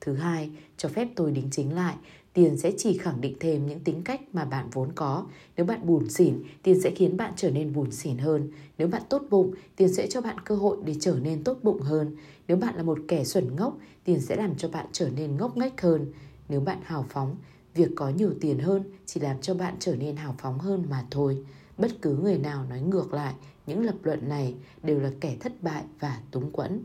Thứ 0.00 0.14
hai, 0.14 0.50
cho 0.76 0.88
phép 0.88 1.08
tôi 1.16 1.32
đính 1.32 1.48
chính 1.50 1.74
lại, 1.74 1.96
tiền 2.38 2.56
sẽ 2.56 2.72
chỉ 2.76 2.98
khẳng 2.98 3.20
định 3.20 3.36
thêm 3.40 3.66
những 3.66 3.80
tính 3.80 4.02
cách 4.04 4.20
mà 4.32 4.44
bạn 4.44 4.68
vốn 4.72 4.92
có. 4.94 5.26
Nếu 5.56 5.66
bạn 5.66 5.86
buồn 5.86 6.08
xỉn, 6.08 6.42
tiền 6.62 6.80
sẽ 6.80 6.90
khiến 6.90 7.16
bạn 7.16 7.32
trở 7.36 7.50
nên 7.50 7.72
buồn 7.72 7.90
xỉn 7.90 8.18
hơn. 8.18 8.50
Nếu 8.78 8.88
bạn 8.88 9.02
tốt 9.08 9.22
bụng, 9.30 9.54
tiền 9.76 9.88
sẽ 9.94 10.06
cho 10.06 10.20
bạn 10.20 10.40
cơ 10.44 10.54
hội 10.54 10.76
để 10.84 10.94
trở 11.00 11.18
nên 11.22 11.44
tốt 11.44 11.58
bụng 11.62 11.80
hơn. 11.80 12.16
Nếu 12.48 12.56
bạn 12.56 12.76
là 12.76 12.82
một 12.82 12.98
kẻ 13.08 13.24
xuẩn 13.24 13.56
ngốc, 13.56 13.78
tiền 14.04 14.20
sẽ 14.20 14.36
làm 14.36 14.56
cho 14.56 14.68
bạn 14.68 14.86
trở 14.92 15.10
nên 15.16 15.36
ngốc 15.36 15.56
nghếch 15.56 15.80
hơn. 15.80 16.06
Nếu 16.48 16.60
bạn 16.60 16.78
hào 16.82 17.06
phóng, 17.08 17.36
việc 17.74 17.90
có 17.96 18.08
nhiều 18.08 18.34
tiền 18.40 18.58
hơn 18.58 18.82
chỉ 19.06 19.20
làm 19.20 19.40
cho 19.40 19.54
bạn 19.54 19.74
trở 19.78 19.96
nên 19.96 20.16
hào 20.16 20.34
phóng 20.38 20.58
hơn 20.58 20.84
mà 20.90 21.06
thôi. 21.10 21.44
Bất 21.78 21.90
cứ 22.02 22.16
người 22.16 22.38
nào 22.38 22.64
nói 22.70 22.80
ngược 22.80 23.14
lại, 23.14 23.34
những 23.66 23.84
lập 23.84 23.96
luận 24.02 24.28
này 24.28 24.54
đều 24.82 25.00
là 25.00 25.10
kẻ 25.20 25.36
thất 25.40 25.62
bại 25.62 25.84
và 26.00 26.20
túng 26.30 26.50
quẫn. 26.50 26.82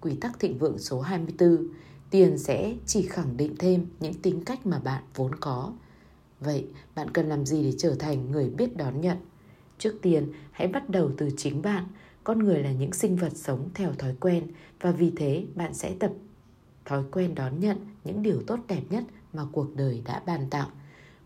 Quy 0.00 0.14
tắc 0.14 0.40
thịnh 0.40 0.58
vượng 0.58 0.78
số 0.78 1.00
24 1.00 1.68
Tiền 2.10 2.38
sẽ 2.38 2.74
chỉ 2.86 3.02
khẳng 3.02 3.36
định 3.36 3.54
thêm 3.58 3.86
những 4.00 4.14
tính 4.14 4.44
cách 4.44 4.66
mà 4.66 4.78
bạn 4.78 5.02
vốn 5.14 5.34
có. 5.34 5.72
Vậy, 6.40 6.66
bạn 6.94 7.10
cần 7.10 7.28
làm 7.28 7.46
gì 7.46 7.62
để 7.62 7.72
trở 7.78 7.94
thành 7.94 8.30
người 8.30 8.50
biết 8.50 8.76
đón 8.76 9.00
nhận? 9.00 9.16
Trước 9.78 9.94
tiên, 10.02 10.32
hãy 10.50 10.68
bắt 10.68 10.90
đầu 10.90 11.10
từ 11.16 11.30
chính 11.36 11.62
bạn. 11.62 11.84
Con 12.24 12.38
người 12.38 12.62
là 12.62 12.72
những 12.72 12.92
sinh 12.92 13.16
vật 13.16 13.32
sống 13.34 13.68
theo 13.74 13.92
thói 13.92 14.14
quen 14.20 14.46
và 14.80 14.90
vì 14.90 15.12
thế 15.16 15.44
bạn 15.54 15.74
sẽ 15.74 15.94
tập 16.00 16.12
thói 16.84 17.04
quen 17.12 17.34
đón 17.34 17.60
nhận 17.60 17.78
những 18.04 18.22
điều 18.22 18.42
tốt 18.46 18.58
đẹp 18.68 18.82
nhất 18.90 19.04
mà 19.32 19.42
cuộc 19.52 19.76
đời 19.76 20.02
đã 20.04 20.22
ban 20.26 20.50
tặng. 20.50 20.68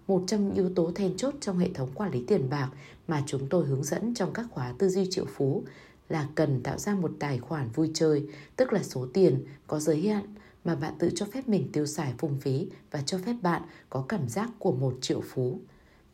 Một 0.06 0.24
trong 0.26 0.44
những 0.44 0.54
yếu 0.54 0.74
tố 0.74 0.92
then 0.94 1.16
chốt 1.16 1.34
trong 1.40 1.58
hệ 1.58 1.68
thống 1.74 1.90
quản 1.94 2.10
lý 2.12 2.24
tiền 2.26 2.50
bạc 2.50 2.70
mà 3.08 3.22
chúng 3.26 3.48
tôi 3.48 3.66
hướng 3.66 3.84
dẫn 3.84 4.14
trong 4.14 4.32
các 4.32 4.46
khóa 4.50 4.74
tư 4.78 4.88
duy 4.88 5.06
triệu 5.10 5.24
phú 5.24 5.62
là 6.08 6.28
cần 6.34 6.62
tạo 6.62 6.78
ra 6.78 6.94
một 6.94 7.10
tài 7.18 7.38
khoản 7.38 7.68
vui 7.68 7.90
chơi, 7.94 8.26
tức 8.56 8.72
là 8.72 8.82
số 8.82 9.06
tiền 9.12 9.44
có 9.66 9.78
giới 9.78 10.08
hạn 10.08 10.34
mà 10.64 10.74
bạn 10.74 10.94
tự 10.98 11.10
cho 11.14 11.26
phép 11.26 11.48
mình 11.48 11.68
tiêu 11.72 11.86
xài 11.86 12.14
phung 12.18 12.40
phí 12.40 12.68
và 12.90 13.02
cho 13.06 13.18
phép 13.18 13.34
bạn 13.42 13.62
có 13.90 14.04
cảm 14.08 14.28
giác 14.28 14.50
của 14.58 14.72
một 14.72 14.98
triệu 15.00 15.20
phú. 15.20 15.60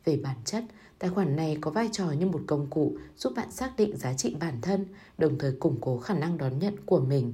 Về 0.05 0.17
bản 0.17 0.37
chất, 0.45 0.63
tài 0.99 1.09
khoản 1.09 1.35
này 1.35 1.57
có 1.61 1.71
vai 1.71 1.89
trò 1.91 2.11
như 2.11 2.25
một 2.25 2.41
công 2.47 2.67
cụ 2.69 2.97
giúp 3.17 3.33
bạn 3.35 3.51
xác 3.51 3.77
định 3.77 3.97
giá 3.97 4.13
trị 4.13 4.35
bản 4.39 4.61
thân, 4.61 4.85
đồng 5.17 5.37
thời 5.37 5.51
củng 5.51 5.77
cố 5.81 5.97
khả 5.97 6.13
năng 6.13 6.37
đón 6.37 6.59
nhận 6.59 6.75
của 6.85 6.99
mình. 6.99 7.33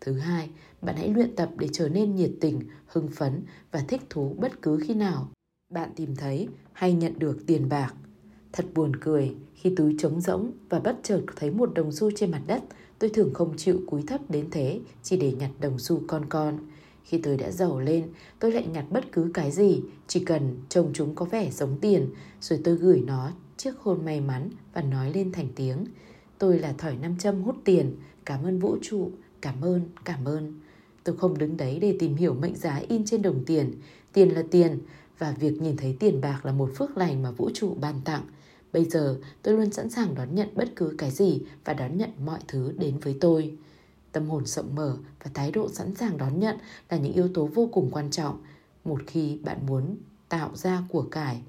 Thứ 0.00 0.12
hai, 0.12 0.50
bạn 0.82 0.96
hãy 0.96 1.08
luyện 1.08 1.36
tập 1.36 1.50
để 1.56 1.68
trở 1.72 1.88
nên 1.88 2.16
nhiệt 2.16 2.30
tình, 2.40 2.60
hưng 2.86 3.08
phấn 3.08 3.42
và 3.72 3.84
thích 3.88 4.02
thú 4.10 4.34
bất 4.38 4.62
cứ 4.62 4.80
khi 4.86 4.94
nào 4.94 5.28
bạn 5.72 5.90
tìm 5.96 6.16
thấy 6.16 6.48
hay 6.72 6.92
nhận 6.92 7.18
được 7.18 7.38
tiền 7.46 7.68
bạc. 7.68 7.94
Thật 8.52 8.66
buồn 8.74 8.96
cười 8.96 9.34
khi 9.54 9.74
túi 9.76 9.96
trống 9.98 10.20
rỗng 10.20 10.52
và 10.68 10.80
bất 10.80 11.00
chợt 11.02 11.20
thấy 11.36 11.50
một 11.50 11.74
đồng 11.74 11.92
xu 11.92 12.10
trên 12.10 12.30
mặt 12.30 12.42
đất, 12.46 12.62
tôi 12.98 13.10
thường 13.10 13.34
không 13.34 13.56
chịu 13.56 13.80
cúi 13.86 14.02
thấp 14.02 14.20
đến 14.30 14.48
thế 14.50 14.80
chỉ 15.02 15.16
để 15.16 15.32
nhặt 15.32 15.50
đồng 15.60 15.78
xu 15.78 16.02
con 16.06 16.24
con. 16.28 16.58
Khi 17.04 17.18
tôi 17.18 17.36
đã 17.36 17.50
giàu 17.50 17.80
lên, 17.80 18.08
tôi 18.38 18.52
lại 18.52 18.66
nhặt 18.66 18.84
bất 18.90 19.12
cứ 19.12 19.30
cái 19.34 19.50
gì, 19.50 19.80
chỉ 20.06 20.24
cần 20.24 20.56
trông 20.68 20.90
chúng 20.94 21.14
có 21.14 21.24
vẻ 21.24 21.50
giống 21.50 21.78
tiền, 21.80 22.06
rồi 22.40 22.60
tôi 22.64 22.76
gửi 22.76 23.02
nó 23.06 23.32
chiếc 23.56 23.78
hôn 23.78 24.04
may 24.04 24.20
mắn 24.20 24.50
và 24.72 24.82
nói 24.82 25.12
lên 25.12 25.32
thành 25.32 25.48
tiếng. 25.54 25.84
Tôi 26.38 26.58
là 26.58 26.74
thỏi 26.78 26.96
nam 26.96 27.18
châm 27.18 27.42
hút 27.42 27.56
tiền, 27.64 27.96
cảm 28.24 28.44
ơn 28.44 28.58
vũ 28.58 28.76
trụ, 28.82 29.10
cảm 29.40 29.60
ơn, 29.60 29.80
cảm 30.04 30.24
ơn. 30.24 30.60
Tôi 31.04 31.16
không 31.16 31.38
đứng 31.38 31.56
đấy 31.56 31.78
để 31.80 31.96
tìm 31.98 32.16
hiểu 32.16 32.34
mệnh 32.34 32.56
giá 32.56 32.82
in 32.88 33.04
trên 33.04 33.22
đồng 33.22 33.44
tiền. 33.44 33.72
Tiền 34.12 34.28
là 34.28 34.42
tiền 34.50 34.78
và 35.18 35.34
việc 35.40 35.62
nhìn 35.62 35.76
thấy 35.76 35.96
tiền 36.00 36.20
bạc 36.20 36.46
là 36.46 36.52
một 36.52 36.70
phước 36.74 36.96
lành 36.96 37.22
mà 37.22 37.30
vũ 37.30 37.50
trụ 37.54 37.74
ban 37.80 38.00
tặng. 38.04 38.22
Bây 38.72 38.84
giờ 38.84 39.18
tôi 39.42 39.54
luôn 39.54 39.72
sẵn 39.72 39.90
sàng 39.90 40.14
đón 40.14 40.34
nhận 40.34 40.48
bất 40.54 40.68
cứ 40.76 40.94
cái 40.98 41.10
gì 41.10 41.42
và 41.64 41.74
đón 41.74 41.98
nhận 41.98 42.10
mọi 42.24 42.40
thứ 42.48 42.72
đến 42.78 42.98
với 42.98 43.16
tôi. 43.20 43.56
Tâm 44.12 44.28
hồn 44.28 44.46
rộng 44.46 44.74
mở 44.74 44.96
và 45.24 45.30
thái 45.34 45.50
độ 45.50 45.68
sẵn 45.68 45.94
sàng 45.94 46.18
đón 46.18 46.40
nhận 46.40 46.56
là 46.90 46.96
những 46.96 47.12
yếu 47.12 47.28
tố 47.34 47.46
vô 47.46 47.68
cùng 47.72 47.90
quan 47.90 48.10
trọng 48.10 48.38
một 48.84 49.00
khi 49.06 49.38
bạn 49.44 49.66
muốn 49.66 49.96
tạo 50.28 50.50
ra 50.54 50.82
của 50.88 51.02
cải. 51.02 51.42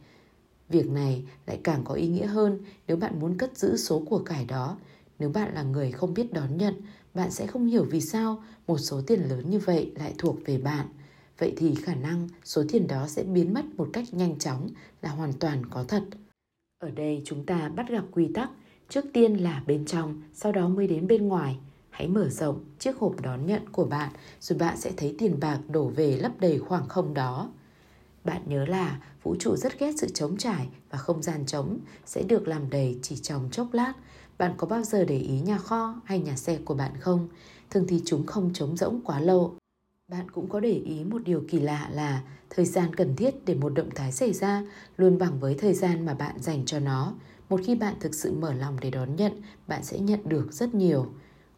Việc 0.70 0.90
này 0.90 1.24
lại 1.48 1.60
càng 1.64 1.84
có 1.84 1.94
ý 1.94 2.08
nghĩa 2.08 2.26
hơn 2.26 2.60
nếu 2.88 2.98
bạn 2.98 3.20
muốn 3.20 3.38
cất 3.38 3.58
giữ 3.58 3.78
số 3.78 4.04
của 4.10 4.20
cải 4.20 4.46
đó. 4.46 4.78
Nếu 5.20 5.30
bạn 5.30 5.54
là 5.54 5.64
người 5.64 5.92
không 5.92 6.14
biết 6.14 6.34
đón 6.34 6.58
nhận, 6.58 6.82
bạn 7.14 7.32
sẽ 7.32 7.48
không 7.48 7.68
hiểu 7.68 7.86
vì 7.90 8.02
sao 8.02 8.44
một 8.68 8.78
số 8.78 9.02
tiền 9.08 9.22
lớn 9.30 9.50
như 9.50 9.60
vậy 9.60 9.92
lại 9.96 10.14
thuộc 10.18 10.38
về 10.46 10.58
bạn. 10.58 10.88
Vậy 11.38 11.54
thì 11.58 11.76
khả 11.76 11.96
năng 11.96 12.28
số 12.44 12.64
tiền 12.70 12.88
đó 12.88 13.08
sẽ 13.08 13.24
biến 13.24 13.54
mất 13.54 13.66
một 13.78 13.90
cách 13.94 14.14
nhanh 14.14 14.40
chóng 14.40 14.70
là 15.02 15.10
hoàn 15.10 15.34
toàn 15.34 15.66
có 15.70 15.84
thật. 15.84 16.04
Ở 16.80 16.90
đây 16.90 17.22
chúng 17.26 17.46
ta 17.46 17.70
bắt 17.70 17.90
gặp 17.90 18.04
quy 18.12 18.30
tắc, 18.34 18.50
trước 18.90 19.06
tiên 19.14 19.34
là 19.34 19.64
bên 19.68 19.86
trong, 19.86 20.22
sau 20.34 20.52
đó 20.52 20.68
mới 20.68 20.88
đến 20.88 21.08
bên 21.08 21.28
ngoài. 21.28 21.60
Hãy 21.90 22.08
mở 22.08 22.30
rộng 22.30 22.64
chiếc 22.80 22.98
hộp 22.98 23.22
đón 23.22 23.46
nhận 23.46 23.70
của 23.72 23.86
bạn 23.86 24.10
rồi 24.40 24.60
bạn 24.60 24.78
sẽ 24.78 24.92
thấy 24.98 25.16
tiền 25.18 25.40
bạc 25.40 25.60
đổ 25.68 25.88
về 25.88 26.18
lấp 26.18 26.32
đầy 26.40 26.60
khoảng 26.60 26.88
không 26.88 27.14
đó. 27.14 27.50
Bạn 28.24 28.42
nhớ 28.46 28.66
là 28.66 29.00
vũ 29.24 29.36
trụ 29.40 29.56
rất 29.56 29.80
ghét 29.80 29.92
sự 29.98 30.08
trống 30.14 30.38
trải 30.38 30.68
và 30.90 30.98
không 30.98 31.24
gian 31.24 31.46
trống 31.46 31.80
sẽ 32.06 32.24
được 32.24 32.48
làm 32.48 32.70
đầy 32.70 33.00
chỉ 33.02 33.18
trong 33.18 33.50
chốc 33.52 33.74
lát. 33.74 33.94
Bạn 34.38 34.54
có 34.58 34.68
bao 34.68 34.84
giờ 34.84 35.06
để 35.06 35.18
ý 35.18 35.40
nhà 35.40 35.58
kho 35.58 36.02
hay 36.06 36.20
nhà 36.20 36.36
xe 36.36 36.60
của 36.66 36.76
bạn 36.76 36.92
không? 37.00 37.28
Thường 37.70 37.86
thì 37.88 38.02
chúng 38.06 38.26
không 38.26 38.54
trống 38.54 38.78
rỗng 38.78 39.02
quá 39.04 39.20
lâu. 39.20 39.59
Bạn 40.10 40.32
cũng 40.32 40.50
có 40.50 40.60
để 40.60 40.82
ý 40.86 41.04
một 41.04 41.22
điều 41.26 41.44
kỳ 41.48 41.60
lạ 41.60 41.90
là 41.94 42.24
thời 42.50 42.66
gian 42.66 42.96
cần 42.96 43.16
thiết 43.16 43.36
để 43.46 43.56
một 43.56 43.70
động 43.70 43.90
thái 43.96 44.12
xảy 44.12 44.34
ra 44.34 44.64
luôn 44.98 45.18
bằng 45.18 45.40
với 45.40 45.56
thời 45.56 45.74
gian 45.74 46.06
mà 46.06 46.14
bạn 46.14 46.36
dành 46.40 46.66
cho 46.66 46.80
nó. 46.80 47.14
Một 47.50 47.60
khi 47.66 47.76
bạn 47.76 47.96
thực 48.00 48.16
sự 48.16 48.32
mở 48.32 48.54
lòng 48.54 48.78
để 48.82 48.90
đón 48.90 49.16
nhận, 49.16 49.34
bạn 49.68 49.84
sẽ 49.84 50.00
nhận 50.00 50.20
được 50.30 50.54
rất 50.54 50.76
nhiều. 50.76 51.06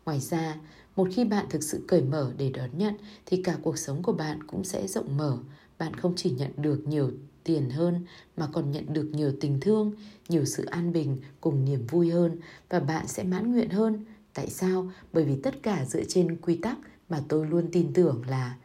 Ngoài 0.05 0.19
ra, 0.19 0.55
một 0.95 1.07
khi 1.11 1.25
bạn 1.25 1.45
thực 1.49 1.63
sự 1.63 1.85
cởi 1.87 2.01
mở 2.01 2.31
để 2.37 2.49
đón 2.49 2.69
nhận 2.77 2.95
thì 3.25 3.43
cả 3.43 3.57
cuộc 3.61 3.77
sống 3.77 4.03
của 4.03 4.13
bạn 4.13 4.43
cũng 4.43 4.63
sẽ 4.63 4.87
rộng 4.87 5.17
mở. 5.17 5.37
Bạn 5.77 5.93
không 5.93 6.13
chỉ 6.15 6.29
nhận 6.29 6.51
được 6.57 6.87
nhiều 6.87 7.11
tiền 7.43 7.69
hơn 7.69 8.05
mà 8.37 8.47
còn 8.53 8.71
nhận 8.71 8.93
được 8.93 9.09
nhiều 9.13 9.31
tình 9.41 9.59
thương, 9.59 9.91
nhiều 10.29 10.45
sự 10.45 10.65
an 10.65 10.93
bình 10.93 11.17
cùng 11.41 11.65
niềm 11.65 11.87
vui 11.87 12.09
hơn 12.09 12.39
và 12.69 12.79
bạn 12.79 13.07
sẽ 13.07 13.23
mãn 13.23 13.51
nguyện 13.51 13.69
hơn. 13.69 14.05
Tại 14.33 14.49
sao? 14.49 14.91
Bởi 15.13 15.23
vì 15.23 15.35
tất 15.43 15.63
cả 15.63 15.85
dựa 15.85 16.03
trên 16.07 16.35
quy 16.41 16.55
tắc 16.55 16.77
mà 17.11 17.21
tôi 17.27 17.47
luôn 17.47 17.69
tin 17.71 17.93
tưởng 17.93 18.21
là 18.27 18.55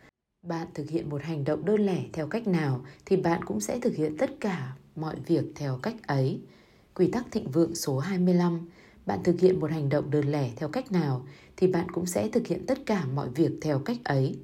bạn 0.46 0.66
thực 0.74 0.90
hiện 0.90 1.08
một 1.08 1.22
hành 1.22 1.44
động 1.44 1.64
đơn 1.64 1.86
lẻ 1.86 2.04
theo 2.12 2.26
cách 2.26 2.46
nào 2.46 2.84
thì 3.06 3.16
bạn 3.16 3.44
cũng 3.44 3.60
sẽ 3.60 3.80
thực 3.80 3.94
hiện 3.94 4.16
tất 4.16 4.30
cả 4.40 4.76
mọi 4.96 5.16
việc 5.26 5.44
theo 5.54 5.78
cách 5.82 6.06
ấy. 6.06 6.40
Quy 6.94 7.10
tắc 7.10 7.26
thịnh 7.30 7.50
vượng 7.50 7.74
số 7.74 7.98
25 7.98 8.60
bạn 9.06 9.22
thực 9.24 9.40
hiện 9.40 9.60
một 9.60 9.70
hành 9.70 9.88
động 9.88 10.10
đơn 10.10 10.32
lẻ 10.32 10.50
theo 10.56 10.68
cách 10.68 10.92
nào 10.92 11.26
thì 11.56 11.66
bạn 11.66 11.90
cũng 11.90 12.06
sẽ 12.06 12.28
thực 12.28 12.46
hiện 12.46 12.66
tất 12.66 12.78
cả 12.86 13.04
mọi 13.14 13.28
việc 13.28 13.50
theo 13.62 13.78
cách 13.78 13.98
ấy. 14.04 14.38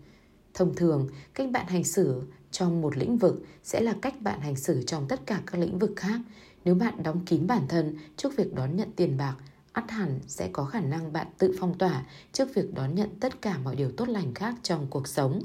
Thông 0.55 0.75
thường, 0.75 1.09
cách 1.35 1.51
bạn 1.53 1.67
hành 1.67 1.85
xử 1.85 2.23
trong 2.51 2.81
một 2.81 2.97
lĩnh 2.97 3.19
vực 3.19 3.43
sẽ 3.63 3.81
là 3.81 3.95
cách 4.03 4.15
bạn 4.21 4.41
hành 4.41 4.57
xử 4.57 4.83
trong 4.83 5.09
tất 5.09 5.27
cả 5.27 5.43
các 5.47 5.59
lĩnh 5.59 5.79
vực 5.79 5.93
khác. 5.97 6.21
Nếu 6.65 6.75
bạn 6.75 7.03
đóng 7.03 7.25
kín 7.27 7.47
bản 7.47 7.63
thân 7.69 7.97
trước 8.17 8.37
việc 8.37 8.55
đón 8.55 8.77
nhận 8.77 8.89
tiền 8.97 9.17
bạc 9.17 9.37
ắt 9.73 9.91
hẳn 9.91 10.21
sẽ 10.27 10.49
có 10.53 10.65
khả 10.65 10.81
năng 10.81 11.13
bạn 11.13 11.27
tự 11.39 11.57
phong 11.61 11.79
tỏa 11.79 12.05
trước 12.33 12.55
việc 12.55 12.75
đón 12.75 12.95
nhận 12.95 13.09
tất 13.21 13.43
cả 13.43 13.59
mọi 13.59 13.77
điều 13.77 13.91
tốt 13.91 14.09
lành 14.09 14.35
khác 14.35 14.55
trong 14.63 14.87
cuộc 14.91 15.09
sống. 15.09 15.41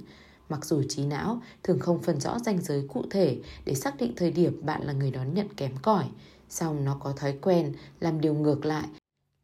Mặc 0.50 0.66
dù 0.66 0.84
trí 0.90 1.06
não 1.06 1.42
thường 1.64 1.80
không 1.80 2.02
phân 2.02 2.20
rõ 2.20 2.40
ranh 2.40 2.62
giới 2.62 2.88
cụ 2.88 3.04
thể 3.10 3.40
để 3.66 3.76
xác 3.76 3.98
định 3.98 4.14
thời 4.16 4.32
điểm 4.32 4.66
bạn 4.66 4.84
là 4.84 4.94
người 4.94 5.12
đón 5.12 5.34
nhận 5.34 5.48
kém 5.58 5.72
cỏi, 5.82 6.06
song 6.50 6.86
nó 6.86 6.98
có 7.00 7.12
thói 7.12 7.38
quen 7.42 7.74
làm 8.00 8.22
điều 8.22 8.34
ngược 8.34 8.66
lại 8.66 8.88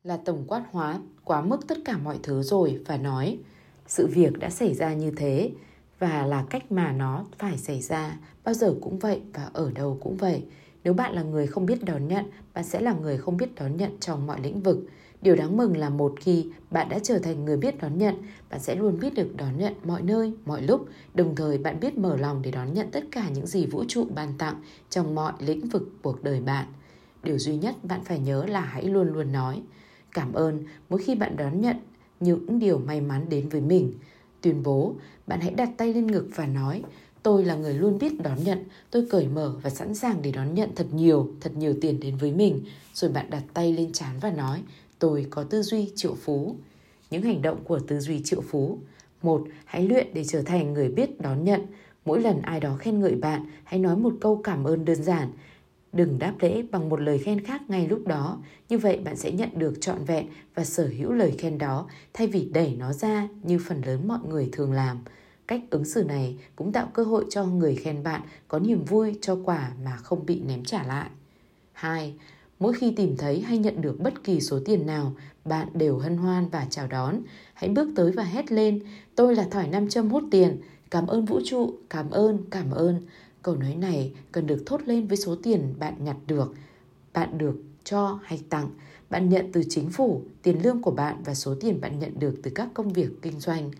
là 0.03 0.17
tổng 0.25 0.43
quát 0.47 0.63
hóa 0.71 0.99
quá 1.23 1.41
mức 1.41 1.67
tất 1.67 1.77
cả 1.85 1.97
mọi 1.97 2.19
thứ 2.23 2.41
rồi 2.41 2.79
và 2.85 2.97
nói 2.97 3.37
sự 3.87 4.07
việc 4.07 4.39
đã 4.39 4.49
xảy 4.49 4.73
ra 4.73 4.93
như 4.93 5.11
thế 5.11 5.51
và 5.99 6.25
là 6.25 6.45
cách 6.49 6.71
mà 6.71 6.91
nó 6.91 7.25
phải 7.37 7.57
xảy 7.57 7.81
ra 7.81 8.17
bao 8.43 8.53
giờ 8.53 8.75
cũng 8.81 8.99
vậy 8.99 9.21
và 9.33 9.49
ở 9.53 9.71
đâu 9.71 9.97
cũng 10.01 10.17
vậy 10.17 10.43
nếu 10.83 10.93
bạn 10.93 11.13
là 11.13 11.23
người 11.23 11.47
không 11.47 11.65
biết 11.65 11.83
đón 11.83 12.07
nhận, 12.07 12.25
bạn 12.53 12.63
sẽ 12.63 12.81
là 12.81 12.93
người 12.93 13.17
không 13.17 13.37
biết 13.37 13.55
đón 13.55 13.77
nhận 13.77 13.99
trong 13.99 14.27
mọi 14.27 14.39
lĩnh 14.41 14.61
vực. 14.61 14.87
Điều 15.21 15.35
đáng 15.35 15.57
mừng 15.57 15.77
là 15.77 15.89
một 15.89 16.13
khi 16.19 16.45
bạn 16.71 16.89
đã 16.89 16.99
trở 16.99 17.19
thành 17.19 17.45
người 17.45 17.57
biết 17.57 17.81
đón 17.81 17.97
nhận, 17.97 18.15
bạn 18.49 18.59
sẽ 18.59 18.75
luôn 18.75 18.99
biết 18.99 19.13
được 19.13 19.35
đón 19.37 19.57
nhận 19.57 19.73
mọi 19.83 20.01
nơi, 20.01 20.33
mọi 20.45 20.61
lúc, 20.61 20.87
đồng 21.13 21.35
thời 21.35 21.57
bạn 21.57 21.79
biết 21.79 21.97
mở 21.97 22.17
lòng 22.17 22.41
để 22.41 22.51
đón 22.51 22.73
nhận 22.73 22.91
tất 22.91 23.03
cả 23.11 23.29
những 23.29 23.47
gì 23.47 23.65
vũ 23.65 23.83
trụ 23.87 24.07
ban 24.15 24.33
tặng 24.37 24.61
trong 24.89 25.15
mọi 25.15 25.33
lĩnh 25.39 25.69
vực 25.69 25.89
cuộc 26.01 26.23
đời 26.23 26.41
bạn. 26.41 26.65
Điều 27.23 27.37
duy 27.37 27.57
nhất 27.57 27.75
bạn 27.83 28.03
phải 28.03 28.19
nhớ 28.19 28.45
là 28.45 28.61
hãy 28.61 28.83
luôn 28.83 29.13
luôn 29.13 29.31
nói 29.31 29.61
cảm 30.13 30.33
ơn 30.33 30.63
mỗi 30.89 31.03
khi 31.03 31.15
bạn 31.15 31.37
đón 31.37 31.61
nhận 31.61 31.77
những 32.19 32.59
điều 32.59 32.77
may 32.77 33.01
mắn 33.01 33.25
đến 33.29 33.49
với 33.49 33.61
mình. 33.61 33.93
Tuyên 34.41 34.63
bố, 34.63 34.95
bạn 35.27 35.41
hãy 35.41 35.51
đặt 35.51 35.69
tay 35.77 35.93
lên 35.93 36.07
ngực 36.07 36.29
và 36.35 36.45
nói 36.45 36.83
Tôi 37.23 37.45
là 37.45 37.55
người 37.55 37.73
luôn 37.73 37.99
biết 37.99 38.21
đón 38.21 38.43
nhận, 38.43 38.63
tôi 38.91 39.07
cởi 39.09 39.27
mở 39.27 39.55
và 39.61 39.69
sẵn 39.69 39.95
sàng 39.95 40.21
để 40.21 40.31
đón 40.31 40.53
nhận 40.53 40.69
thật 40.75 40.87
nhiều, 40.93 41.31
thật 41.41 41.51
nhiều 41.57 41.75
tiền 41.81 41.99
đến 41.99 42.17
với 42.17 42.31
mình. 42.31 42.63
Rồi 42.93 43.11
bạn 43.11 43.29
đặt 43.29 43.43
tay 43.53 43.73
lên 43.73 43.91
chán 43.91 44.15
và 44.21 44.31
nói, 44.31 44.61
tôi 44.99 45.27
có 45.29 45.43
tư 45.43 45.61
duy 45.61 45.91
triệu 45.95 46.15
phú. 46.15 46.55
Những 47.09 47.21
hành 47.21 47.41
động 47.41 47.63
của 47.63 47.79
tư 47.79 47.99
duy 47.99 48.21
triệu 48.23 48.41
phú. 48.41 48.79
Một, 49.21 49.43
hãy 49.65 49.87
luyện 49.87 50.07
để 50.13 50.23
trở 50.23 50.41
thành 50.41 50.73
người 50.73 50.89
biết 50.89 51.21
đón 51.21 51.43
nhận. 51.43 51.61
Mỗi 52.05 52.21
lần 52.21 52.41
ai 52.41 52.59
đó 52.59 52.75
khen 52.79 52.99
ngợi 52.99 53.15
bạn, 53.15 53.45
hãy 53.63 53.79
nói 53.79 53.97
một 53.97 54.13
câu 54.21 54.41
cảm 54.43 54.63
ơn 54.63 54.85
đơn 54.85 55.03
giản. 55.03 55.31
Đừng 55.93 56.19
đáp 56.19 56.33
lễ 56.39 56.63
bằng 56.71 56.89
một 56.89 57.01
lời 57.01 57.17
khen 57.17 57.45
khác 57.45 57.61
ngay 57.67 57.87
lúc 57.87 58.07
đó. 58.07 58.41
Như 58.69 58.77
vậy 58.77 58.97
bạn 58.97 59.15
sẽ 59.15 59.31
nhận 59.31 59.49
được 59.55 59.73
trọn 59.81 60.05
vẹn 60.05 60.27
và 60.55 60.63
sở 60.63 60.87
hữu 60.97 61.11
lời 61.11 61.35
khen 61.37 61.57
đó 61.57 61.89
thay 62.13 62.27
vì 62.27 62.49
đẩy 62.53 62.75
nó 62.79 62.93
ra 62.93 63.27
như 63.43 63.59
phần 63.67 63.81
lớn 63.85 64.07
mọi 64.07 64.19
người 64.29 64.49
thường 64.51 64.71
làm. 64.71 64.99
Cách 65.47 65.61
ứng 65.69 65.85
xử 65.85 66.03
này 66.03 66.37
cũng 66.55 66.71
tạo 66.71 66.89
cơ 66.93 67.03
hội 67.03 67.25
cho 67.29 67.45
người 67.45 67.75
khen 67.75 68.03
bạn 68.03 68.21
có 68.47 68.59
niềm 68.59 68.83
vui 68.85 69.19
cho 69.21 69.37
quả 69.45 69.71
mà 69.83 69.95
không 69.95 70.25
bị 70.25 70.41
ném 70.41 70.63
trả 70.63 70.83
lại. 70.83 71.09
2. 71.71 72.13
Mỗi 72.59 72.73
khi 72.73 72.93
tìm 72.95 73.17
thấy 73.17 73.41
hay 73.41 73.57
nhận 73.57 73.81
được 73.81 73.99
bất 73.99 74.23
kỳ 74.23 74.41
số 74.41 74.59
tiền 74.65 74.85
nào, 74.85 75.13
bạn 75.45 75.67
đều 75.73 75.97
hân 75.97 76.17
hoan 76.17 76.49
và 76.49 76.67
chào 76.69 76.87
đón. 76.87 77.19
Hãy 77.53 77.69
bước 77.69 77.89
tới 77.95 78.11
và 78.11 78.23
hét 78.23 78.51
lên, 78.51 78.79
tôi 79.15 79.35
là 79.35 79.47
thỏi 79.51 79.67
nam 79.67 79.89
châm 79.89 80.09
hút 80.09 80.23
tiền, 80.31 80.57
Cảm 80.93 81.07
ơn 81.07 81.25
vũ 81.25 81.39
trụ, 81.45 81.73
cảm 81.89 82.09
ơn, 82.09 82.37
cảm 82.51 82.71
ơn. 82.71 83.01
Câu 83.41 83.55
nói 83.55 83.75
này 83.75 84.13
cần 84.31 84.47
được 84.47 84.63
thốt 84.65 84.81
lên 84.85 85.07
với 85.07 85.17
số 85.17 85.35
tiền 85.43 85.73
bạn 85.79 85.93
nhặt 86.03 86.17
được, 86.27 86.53
bạn 87.13 87.37
được 87.37 87.55
cho 87.83 88.19
hay 88.23 88.41
tặng, 88.49 88.69
bạn 89.09 89.29
nhận 89.29 89.51
từ 89.51 89.63
chính 89.69 89.89
phủ, 89.89 90.21
tiền 90.41 90.63
lương 90.63 90.81
của 90.81 90.91
bạn 90.91 91.21
và 91.25 91.33
số 91.33 91.55
tiền 91.59 91.81
bạn 91.81 91.99
nhận 91.99 92.19
được 92.19 92.35
từ 92.43 92.51
các 92.55 92.69
công 92.73 92.93
việc 92.93 93.09
kinh 93.21 93.39
doanh. 93.39 93.71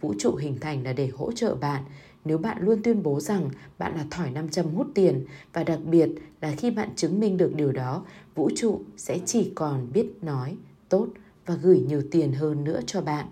Vũ 0.00 0.14
trụ 0.18 0.36
hình 0.36 0.56
thành 0.60 0.84
là 0.84 0.92
để 0.92 1.10
hỗ 1.16 1.32
trợ 1.32 1.54
bạn. 1.54 1.84
Nếu 2.24 2.38
bạn 2.38 2.56
luôn 2.60 2.82
tuyên 2.82 3.02
bố 3.02 3.20
rằng 3.20 3.50
bạn 3.78 3.96
là 3.96 4.04
thỏi 4.10 4.30
nam 4.30 4.48
châm 4.48 4.66
hút 4.66 4.86
tiền 4.94 5.24
và 5.52 5.64
đặc 5.64 5.78
biệt 5.84 6.08
là 6.40 6.54
khi 6.56 6.70
bạn 6.70 6.88
chứng 6.96 7.20
minh 7.20 7.36
được 7.36 7.54
điều 7.54 7.72
đó, 7.72 8.04
vũ 8.34 8.50
trụ 8.56 8.80
sẽ 8.96 9.18
chỉ 9.26 9.52
còn 9.54 9.92
biết 9.92 10.06
nói 10.22 10.56
tốt 10.88 11.08
và 11.46 11.54
gửi 11.54 11.80
nhiều 11.88 12.02
tiền 12.10 12.32
hơn 12.32 12.64
nữa 12.64 12.80
cho 12.86 13.00
bạn. 13.00 13.26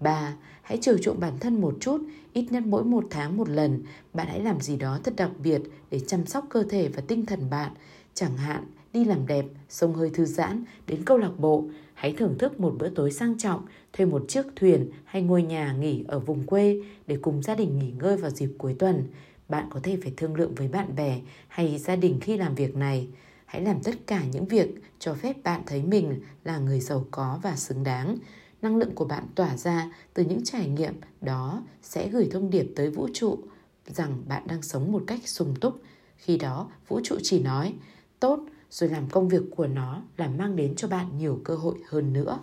3. 0.00 0.36
Hãy 0.62 0.78
chiều 0.80 0.98
chuộng 0.98 1.20
bản 1.20 1.38
thân 1.40 1.60
một 1.60 1.74
chút, 1.80 2.00
ít 2.32 2.46
nhất 2.50 2.62
mỗi 2.66 2.84
một 2.84 3.04
tháng 3.10 3.36
một 3.36 3.48
lần. 3.48 3.82
Bạn 4.14 4.26
hãy 4.26 4.40
làm 4.40 4.60
gì 4.60 4.76
đó 4.76 4.98
thật 5.04 5.14
đặc 5.16 5.30
biệt 5.42 5.62
để 5.90 6.00
chăm 6.00 6.26
sóc 6.26 6.44
cơ 6.50 6.62
thể 6.62 6.88
và 6.88 7.02
tinh 7.08 7.26
thần 7.26 7.50
bạn. 7.50 7.72
Chẳng 8.14 8.36
hạn, 8.36 8.64
đi 8.92 9.04
làm 9.04 9.26
đẹp, 9.26 9.44
sông 9.68 9.94
hơi 9.94 10.10
thư 10.10 10.24
giãn, 10.24 10.64
đến 10.86 11.04
câu 11.04 11.18
lạc 11.18 11.38
bộ. 11.38 11.64
Hãy 12.04 12.14
thưởng 12.18 12.38
thức 12.38 12.60
một 12.60 12.74
bữa 12.78 12.88
tối 12.88 13.12
sang 13.12 13.38
trọng, 13.38 13.66
thuê 13.92 14.06
một 14.06 14.24
chiếc 14.28 14.46
thuyền 14.56 14.90
hay 15.04 15.22
ngôi 15.22 15.42
nhà 15.42 15.72
nghỉ 15.72 16.04
ở 16.08 16.18
vùng 16.18 16.46
quê 16.46 16.80
để 17.06 17.16
cùng 17.22 17.42
gia 17.42 17.54
đình 17.54 17.78
nghỉ 17.78 17.90
ngơi 17.90 18.16
vào 18.16 18.30
dịp 18.30 18.50
cuối 18.58 18.76
tuần. 18.78 19.08
Bạn 19.48 19.66
có 19.70 19.80
thể 19.82 19.98
phải 20.02 20.12
thương 20.16 20.34
lượng 20.34 20.54
với 20.54 20.68
bạn 20.68 20.96
bè 20.96 21.20
hay 21.48 21.78
gia 21.78 21.96
đình 21.96 22.20
khi 22.20 22.36
làm 22.36 22.54
việc 22.54 22.76
này. 22.76 23.08
Hãy 23.46 23.62
làm 23.62 23.82
tất 23.82 23.94
cả 24.06 24.24
những 24.32 24.44
việc 24.44 24.68
cho 24.98 25.14
phép 25.14 25.36
bạn 25.44 25.62
thấy 25.66 25.82
mình 25.82 26.20
là 26.44 26.58
người 26.58 26.80
giàu 26.80 27.06
có 27.10 27.40
và 27.42 27.56
xứng 27.56 27.82
đáng 27.82 28.18
năng 28.62 28.76
lượng 28.76 28.94
của 28.94 29.04
bạn 29.04 29.24
tỏa 29.34 29.56
ra 29.56 29.92
từ 30.14 30.24
những 30.24 30.44
trải 30.44 30.68
nghiệm 30.68 30.94
đó 31.20 31.62
sẽ 31.82 32.08
gửi 32.08 32.28
thông 32.32 32.50
điệp 32.50 32.66
tới 32.76 32.90
vũ 32.90 33.08
trụ 33.12 33.38
rằng 33.86 34.22
bạn 34.28 34.42
đang 34.46 34.62
sống 34.62 34.92
một 34.92 35.02
cách 35.06 35.28
sung 35.28 35.54
túc. 35.60 35.80
Khi 36.16 36.38
đó, 36.38 36.70
vũ 36.88 37.00
trụ 37.04 37.16
chỉ 37.22 37.42
nói, 37.42 37.74
tốt, 38.20 38.40
rồi 38.70 38.90
làm 38.90 39.08
công 39.10 39.28
việc 39.28 39.42
của 39.56 39.66
nó 39.66 40.02
là 40.16 40.28
mang 40.28 40.56
đến 40.56 40.74
cho 40.76 40.88
bạn 40.88 41.18
nhiều 41.18 41.40
cơ 41.44 41.56
hội 41.56 41.78
hơn 41.88 42.12
nữa. 42.12 42.38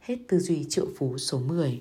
Hết 0.00 0.18
tư 0.28 0.38
duy 0.38 0.66
triệu 0.68 0.86
phú 0.98 1.18
số 1.18 1.38
10 1.38 1.80